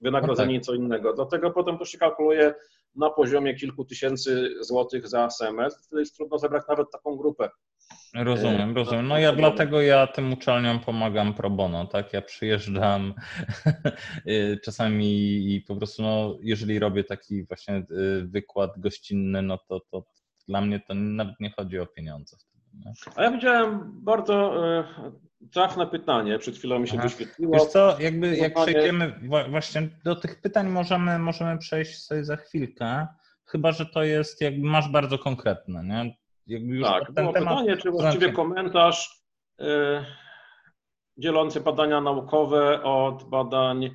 [0.00, 0.64] Wynagrodzenie okay.
[0.64, 1.12] co innego.
[1.12, 2.54] Dlatego potem to się kalkuluje
[2.96, 5.82] na poziomie kilku tysięcy złotych za semestr.
[5.84, 7.50] Wtedy jest trudno zebrać nawet taką grupę.
[8.14, 9.08] Rozumiem, e, rozumiem.
[9.08, 12.12] No ja dlatego ja tym uczelniom pomagam pro bono, tak?
[12.12, 13.14] Ja przyjeżdżam
[14.26, 15.06] y, czasami
[15.54, 20.04] i po prostu, no, jeżeli robię taki właśnie y, wykład gościnny, no to, to
[20.48, 22.36] dla mnie to nawet nie chodzi o pieniądze.
[23.16, 24.84] A ja widziałem bardzo e,
[25.52, 27.02] trafne pytanie, przed chwilą mi się Aha.
[27.02, 27.54] wyświetliło.
[27.54, 29.20] Wiesz co, jakby jak przejdziemy
[29.50, 33.06] właśnie do tych pytań możemy, możemy przejść sobie za chwilkę,
[33.44, 36.21] chyba, że to jest jakby masz bardzo konkretne, nie?
[36.46, 37.58] Jakby już tak, ten było temat...
[37.58, 39.24] pytanie, czy właściwie komentarz
[39.60, 39.64] y,
[41.16, 43.90] dzielący badania naukowe od badań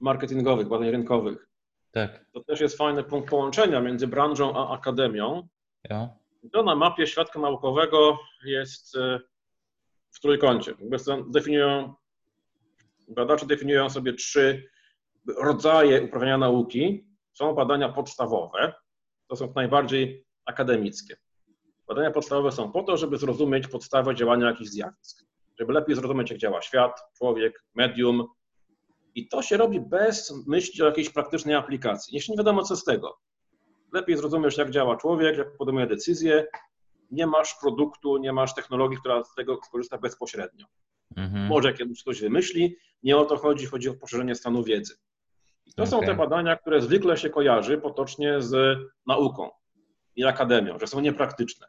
[0.00, 1.48] marketingowych, badań rynkowych.
[1.90, 2.26] Tak.
[2.32, 5.48] To też jest fajny punkt połączenia między branżą a akademią.
[5.90, 6.08] Ja.
[6.52, 9.20] To na mapie świadka naukowego jest e,
[10.10, 10.74] w trójkącie.
[11.28, 11.94] Definiują,
[13.08, 14.70] badacze definiują sobie trzy
[15.38, 17.06] rodzaje uprawiania nauki.
[17.32, 18.72] Są badania podstawowe,
[19.28, 21.16] to są najbardziej akademickie.
[21.94, 25.24] Badania podstawowe są po to, żeby zrozumieć podstawę działania jakichś zjawisk,
[25.58, 28.26] żeby lepiej zrozumieć, jak działa świat, człowiek, medium.
[29.14, 32.14] I to się robi bez myśli o jakiejś praktycznej aplikacji.
[32.14, 33.18] Jeśli nie wiadomo, co z tego
[33.92, 36.46] lepiej zrozumiesz, jak działa człowiek, jak podejmuje decyzje,
[37.10, 40.66] nie masz produktu, nie masz technologii, która z tego skorzysta bezpośrednio.
[41.16, 41.46] Mhm.
[41.46, 44.94] Może kiedyś ktoś wymyśli, nie o to chodzi, chodzi o poszerzenie stanu wiedzy.
[45.66, 45.90] I to okay.
[45.90, 49.50] są te badania, które zwykle się kojarzy potocznie z nauką
[50.16, 51.66] i akademią, że są niepraktyczne.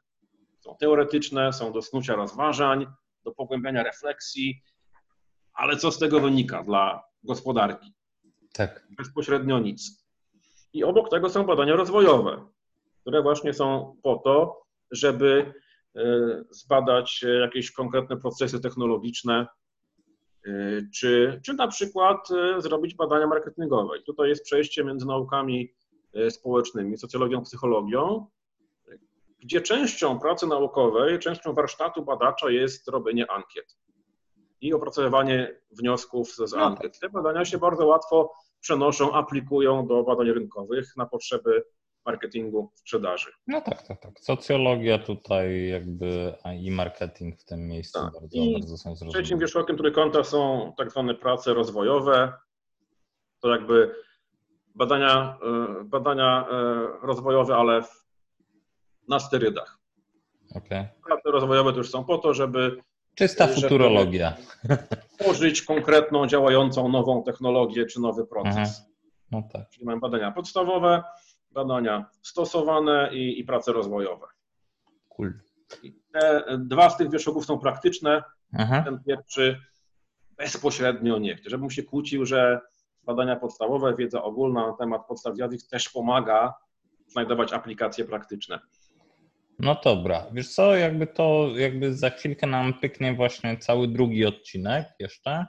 [0.63, 2.85] Są teoretyczne, są do snucia rozważań,
[3.23, 4.61] do pogłębiania refleksji,
[5.53, 7.93] ale co z tego wynika dla gospodarki?
[8.53, 8.87] Tak.
[8.97, 10.05] Bezpośrednio nic.
[10.73, 12.45] I obok tego są badania rozwojowe,
[13.01, 15.53] które właśnie są po to, żeby
[15.95, 16.03] e,
[16.49, 19.47] zbadać jakieś konkretne procesy technologiczne,
[20.47, 20.51] e,
[20.95, 23.97] czy, czy na przykład e, zrobić badania marketingowe.
[23.97, 25.73] I tutaj jest przejście między naukami
[26.29, 28.27] społecznymi, socjologią, psychologią,
[29.43, 33.77] gdzie częścią pracy naukowej, częścią warsztatu badacza jest robienie ankiet
[34.61, 36.59] i opracowywanie wniosków z no tak.
[36.59, 36.99] ankiet.
[36.99, 41.63] Te badania się bardzo łatwo przenoszą, aplikują do badań rynkowych na potrzeby
[42.05, 43.31] marketingu, sprzedaży.
[43.47, 44.19] No tak, tak, tak.
[44.19, 48.13] Socjologia tutaj jakby i marketing w tym miejscu tak.
[48.13, 49.23] bardzo, I bardzo są zrozumiałe.
[49.23, 52.33] Trzecim wierzchołkiem trójkąta są tak zwane prace rozwojowe.
[53.39, 53.95] To jakby
[54.75, 57.81] badania, e, badania e, rozwojowe, ale
[59.07, 59.79] na sterydach.
[60.55, 60.87] Okay.
[61.05, 62.77] Prace rozwojowe to już są po to, żeby
[63.15, 64.35] Czysta futurologia.
[65.19, 68.81] Tworzyć konkretną, działającą nową technologię czy nowy proces.
[68.81, 68.89] Aha.
[69.31, 69.69] No tak.
[69.69, 71.03] Czyli mamy badania podstawowe,
[71.51, 74.27] badania stosowane i, i prace rozwojowe.
[75.09, 75.33] Cool.
[76.13, 78.23] Te dwa z tych wierzchołków są praktyczne.
[78.57, 78.83] Aha.
[78.85, 79.59] Ten pierwszy
[80.37, 81.49] bezpośrednio nie chce.
[81.49, 82.61] Żebym się kłócił, że
[83.03, 86.53] badania podstawowe, wiedza ogólna na temat podstaw zjawisk też pomaga
[87.07, 88.59] znajdować aplikacje praktyczne.
[89.59, 94.87] No dobra, wiesz co, jakby to, jakby za chwilkę nam pyknie właśnie cały drugi odcinek
[94.99, 95.45] jeszcze.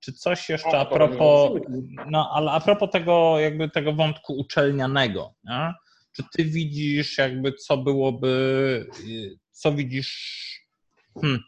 [0.00, 1.50] Czy coś jeszcze a propos,
[2.10, 5.72] no ale a propos tego, jakby tego wątku uczelnianego, nie?
[6.12, 8.86] czy ty widzisz jakby co byłoby,
[9.50, 10.38] co widzisz,
[11.20, 11.40] hmm,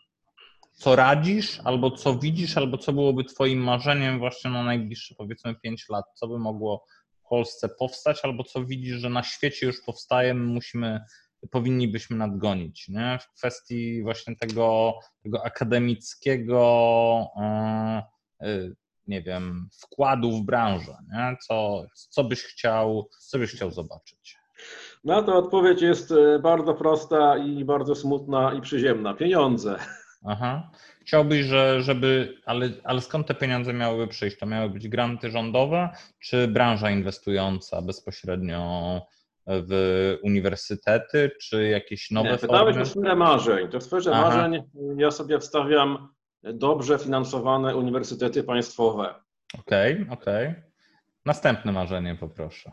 [0.72, 5.88] co radzisz, albo co widzisz, albo co byłoby twoim marzeniem właśnie na najbliższe powiedzmy 5
[5.88, 10.34] lat, co by mogło w Polsce powstać, albo co widzisz, że na świecie już powstaje,
[10.34, 11.00] my musimy
[11.50, 13.18] powinni byśmy nadgonić nie?
[13.22, 17.26] w kwestii właśnie tego, tego akademickiego,
[18.40, 18.74] yy,
[19.06, 20.96] nie wiem, wkładu w branżę.
[21.12, 21.36] Nie?
[21.46, 24.36] Co, co, byś chciał, co byś chciał zobaczyć?
[25.04, 29.14] Na to odpowiedź jest e, bardzo prosta i bardzo smutna i przyziemna.
[29.14, 29.78] Pieniądze.
[30.26, 30.70] Aha.
[31.00, 34.38] Chciałbyś, że, żeby, ale, ale skąd te pieniądze miałyby przyjść?
[34.38, 35.88] To miały być granty rządowe,
[36.18, 39.00] czy branża inwestująca bezpośrednio
[39.50, 43.68] w uniwersytety, czy jakieś nowe Nie, pytałeś o sferę marzeń.
[43.68, 44.22] To w sferze Aha.
[44.22, 44.62] marzeń
[44.96, 46.08] ja sobie wstawiam
[46.42, 49.14] dobrze finansowane uniwersytety państwowe.
[49.58, 50.48] Okej, okay, okej.
[50.48, 50.70] Okay.
[51.26, 52.72] Następne marzenie poproszę.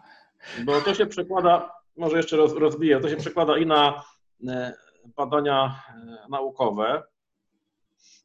[0.66, 4.04] Bo to się przekłada, może jeszcze roz, rozbiję, to się przekłada i na
[4.48, 4.74] e,
[5.18, 7.04] badania e, naukowe,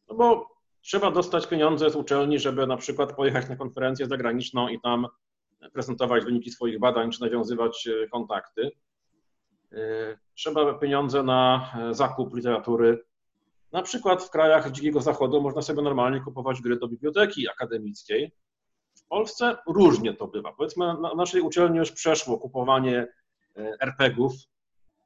[0.08, 0.46] no bo
[0.80, 5.06] trzeba dostać pieniądze z uczelni, żeby na przykład pojechać na konferencję zagraniczną i tam
[5.72, 8.70] prezentować wyniki swoich badań czy nawiązywać e, kontakty.
[10.34, 13.04] Trzeba pieniądze na zakup literatury.
[13.72, 18.32] Na przykład w krajach Dzikiego Zachodu można sobie normalnie kupować gry do biblioteki akademickiej,
[18.94, 20.52] w Polsce różnie to bywa.
[20.52, 23.06] Powiedzmy, na naszej uczelni już przeszło kupowanie
[23.56, 24.32] e, RPGów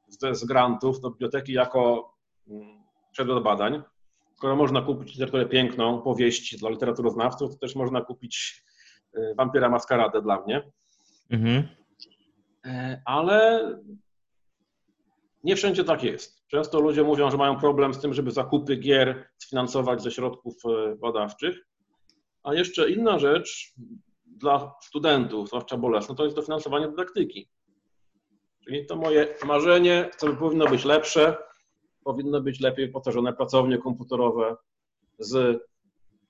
[0.07, 2.13] z, z grantów do biblioteki jako
[2.47, 3.83] mm, przedmiot badań.
[4.35, 8.66] Skoro można kupić literaturę piękną, powieści dla literaturoznawców, to też można kupić e,
[9.37, 10.71] Wampira Maskaradę dla mnie.
[11.29, 11.67] Mhm.
[12.65, 13.61] E, ale
[15.43, 16.47] nie wszędzie tak jest.
[16.47, 20.55] Często ludzie mówią, że mają problem z tym, żeby zakupy gier sfinansować ze środków
[21.01, 21.67] badawczych.
[22.43, 23.73] A jeszcze inna rzecz
[24.25, 27.49] dla studentów, zwłaszcza bolesna, to jest dofinansowanie dydaktyki.
[28.63, 31.37] Czyli to moje marzenie, co powinno być lepsze,
[32.03, 34.55] powinno być lepiej potarzone pracownie komputerowe
[35.19, 35.61] z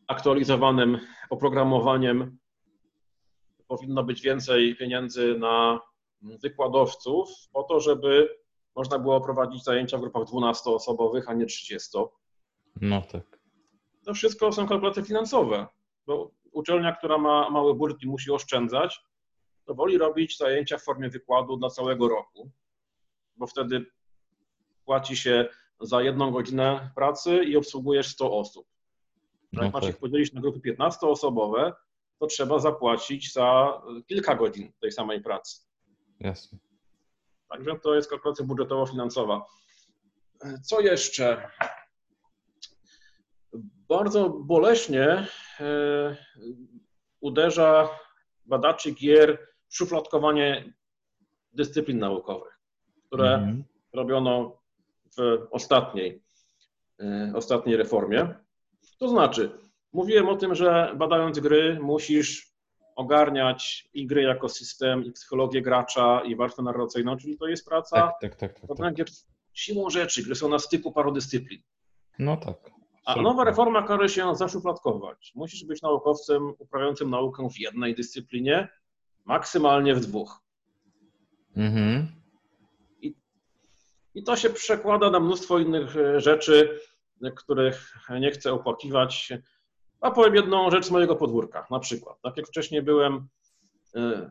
[0.08, 1.00] aktualizowanym
[1.30, 2.38] oprogramowaniem.
[3.68, 5.80] Powinno być więcej pieniędzy na
[6.22, 8.30] wykładowców, po to, żeby
[8.76, 11.98] można było prowadzić zajęcia w grupach 12-osobowych, a nie 30.
[12.82, 13.40] No tak.
[14.06, 15.68] To wszystko są kalkulacje finansowe
[16.08, 19.00] bo uczelnia, która ma mały budżet i musi oszczędzać,
[19.66, 22.52] to woli robić zajęcia w formie wykładu dla całego roku,
[23.38, 23.86] bo wtedy
[24.86, 25.50] płaci się
[25.80, 28.68] za jedną godzinę pracy i obsługujesz 100 osób.
[29.54, 31.74] No jak masz ich podzielić na grupy 15-osobowe,
[32.20, 35.62] to trzeba zapłacić za kilka godzin tej samej pracy.
[36.20, 36.58] Jasne.
[37.50, 39.42] Także to jest kalkulacja budżetowo-finansowa.
[40.64, 41.50] Co jeszcze?
[43.90, 45.28] Bardzo boleśnie
[45.60, 46.16] E,
[47.22, 47.90] uderza
[48.46, 50.74] badaczy gier szufladkowanie
[51.54, 52.60] dyscyplin naukowych,
[53.08, 53.64] które mm.
[53.94, 54.62] robiono
[55.18, 56.24] w ostatniej,
[57.00, 58.36] e, ostatniej reformie.
[59.00, 59.60] To znaczy,
[59.94, 62.58] mówiłem o tym, że badając gry musisz
[62.96, 67.96] ogarniać i gry jako system, i psychologię gracza, i warstwę narracyjną, czyli to jest praca
[67.96, 69.08] tak, tak, tak, tak, tak.
[69.54, 71.62] siłą rzeczy, gry są na styku paru dyscyplin.
[72.20, 72.72] No tak.
[73.06, 75.32] A nowa reforma każe się zaszufladkować.
[75.36, 78.70] Musisz być naukowcem uprawiającym naukę w jednej dyscyplinie,
[79.26, 80.42] maksymalnie w dwóch.
[81.56, 82.08] Mhm.
[83.02, 83.16] I,
[84.16, 86.80] I to się przekłada na mnóstwo innych e, rzeczy,
[87.36, 89.34] których nie chcę opłakiwać.
[90.02, 91.68] A powiem jedną rzecz z mojego podwórka.
[91.72, 93.28] Na przykład, tak jak wcześniej byłem
[93.96, 94.30] e,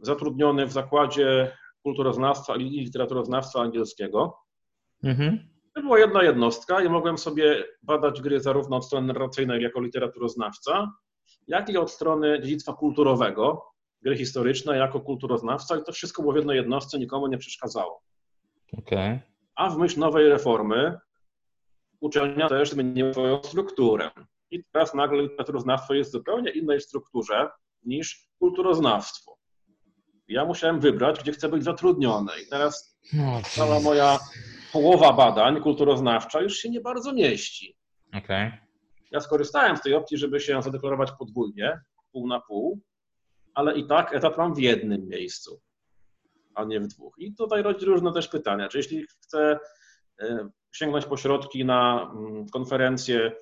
[0.00, 4.38] zatrudniony w zakładzie kulturoznawstwa i literaturoznawstwa angielskiego,
[5.04, 5.56] mhm.
[5.76, 10.92] To była jedna jednostka i mogłem sobie badać gry zarówno od strony narracyjnej jako literaturoznawca,
[11.48, 13.62] jak i od strony dziedzictwa kulturowego,
[14.02, 18.02] gry historyczne jako kulturoznawca i to wszystko było w jednej jednostce, nikomu nie przeszkadzało.
[18.78, 19.20] Okay.
[19.56, 20.98] A w myśl nowej reformy
[22.00, 24.10] uczelnia też zmieniła swoją strukturę.
[24.50, 27.50] I teraz nagle literaturoznawstwo jest w zupełnie innej strukturze
[27.82, 29.36] niż kulturoznawstwo.
[30.28, 32.32] Ja musiałem wybrać, gdzie chcę być zatrudniony.
[32.46, 34.18] I teraz no, cała moja
[34.72, 37.76] połowa badań kulturoznawcza już się nie bardzo mieści.
[38.18, 38.52] Okay.
[39.10, 41.80] Ja skorzystałem z tej opcji, żeby się zadeklarować podwójnie,
[42.12, 42.80] pół na pół,
[43.54, 45.60] ale i tak etat mam w jednym miejscu,
[46.54, 47.14] a nie w dwóch.
[47.18, 48.68] I tutaj rodzi różne też pytania.
[48.68, 49.58] Czy jeśli chcę
[50.20, 53.32] e, sięgnąć po środki na mm, konferencję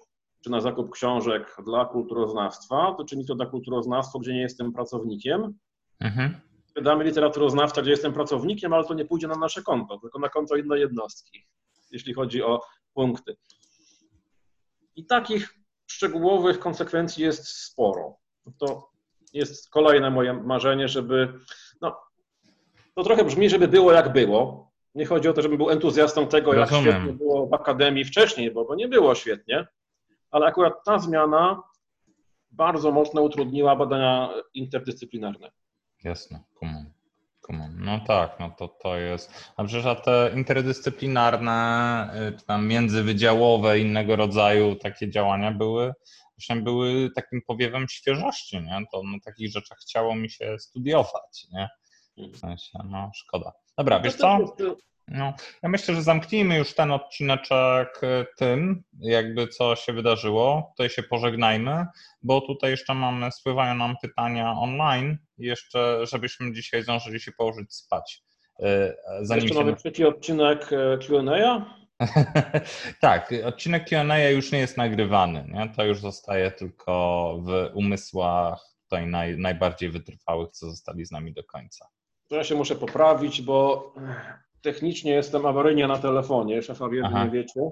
[0.44, 5.58] czy na zakup książek dla kulturoznawstwa, to czyni to dla kulturoznawstwa, gdzie nie jestem pracownikiem.
[6.00, 6.40] Mhm.
[6.76, 10.56] Wydamy literaturoznawca, gdzie jestem pracownikiem, ale to nie pójdzie na nasze konto, tylko na konto
[10.56, 11.46] innej jednostki,
[11.90, 12.60] jeśli chodzi o
[12.94, 13.36] punkty.
[14.96, 15.54] I takich
[15.86, 18.16] szczegółowych konsekwencji jest sporo.
[18.58, 18.88] To
[19.32, 21.32] jest kolejne moje marzenie, żeby.
[21.80, 21.96] No,
[22.94, 24.72] to trochę brzmi, żeby było jak było.
[24.94, 26.92] Nie chodzi o to, żebym był entuzjastą tego, jak Rozumiem.
[26.92, 29.66] świetnie było w akademii wcześniej, bo, bo nie było świetnie,
[30.34, 31.62] ale akurat ta zmiana
[32.50, 35.50] bardzo mocno utrudniła badania interdyscyplinarne.
[36.04, 36.92] Jasne, kumam.
[37.40, 37.84] kumam.
[37.84, 39.52] No tak, no to to jest.
[39.56, 45.92] A przecież a te interdyscyplinarne, y, czy tam międzywydziałowe, innego rodzaju takie działania były,
[46.36, 48.84] właśnie były takim powiewem świeżości, nie?
[48.92, 51.68] To na takich rzeczach chciało mi się studiować, nie?
[52.16, 53.52] W sensie, no szkoda.
[53.78, 54.38] Dobra, wiesz co?
[55.08, 58.00] No, ja myślę, że zamknijmy już ten odcineczek
[58.36, 60.72] tym, jakby co się wydarzyło.
[60.76, 61.86] Tutaj się pożegnajmy,
[62.22, 68.22] bo tutaj jeszcze mamy, spływają nam pytania online, jeszcze, żebyśmy dzisiaj zdążyli się położyć spać.
[68.60, 69.64] E, zanim jeszcze się...
[69.64, 71.64] mamy trzeci odcinek e, Q&A?
[73.00, 75.68] tak, odcinek Q&A już nie jest nagrywany, nie?
[75.76, 81.44] to już zostaje tylko w umysłach tutaj naj, najbardziej wytrwałych, co zostali z nami do
[81.44, 81.88] końca.
[82.28, 83.94] To ja się muszę poprawić, bo
[84.64, 87.70] technicznie jestem awaryjnie na telefonie, szefowie nie wiecie.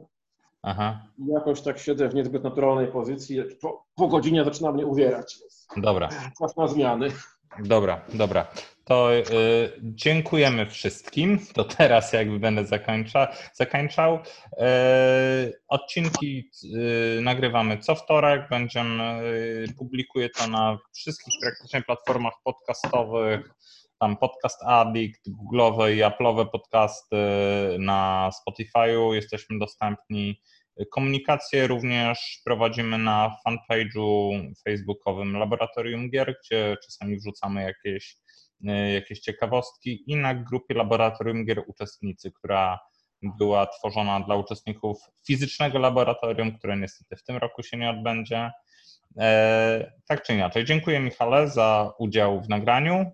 [0.62, 1.02] Aha.
[1.18, 3.42] I jakoś tak siedzę w niezbyt naturalnej pozycji.
[3.60, 5.38] Po, po godzinie zaczyna mnie uwierać.
[5.76, 6.08] Dobra.
[6.38, 7.08] Czas na zmiany.
[7.58, 8.46] Dobra, dobra.
[8.84, 9.22] To y,
[9.82, 11.38] dziękujemy wszystkim.
[11.54, 14.14] To teraz jakby będę zakończa, zakończał.
[14.16, 18.48] Y, odcinki y, nagrywamy co wtorek.
[18.50, 19.22] Będziemy,
[19.70, 23.50] y, publikuję to na wszystkich praktycznie platformach podcastowych
[24.02, 27.16] tam podcast Addict, Google'owe i Apple'owe podcasty
[27.78, 30.40] na Spotify'u jesteśmy dostępni.
[30.90, 38.16] Komunikację również prowadzimy na fanpage'u facebookowym Laboratorium Gier, gdzie czasami wrzucamy jakieś,
[38.94, 42.78] jakieś ciekawostki i na grupie Laboratorium Gier Uczestnicy, która
[43.22, 48.50] była tworzona dla uczestników fizycznego laboratorium, które niestety w tym roku się nie odbędzie.
[49.18, 53.12] E, tak czy inaczej, dziękuję Michale za udział w nagraniu.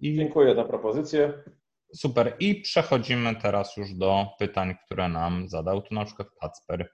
[0.00, 0.16] I...
[0.16, 1.42] Dziękuję za propozycję.
[1.94, 2.36] Super.
[2.40, 6.92] I przechodzimy teraz już do pytań, które nam zadał tu na przykład Kacper.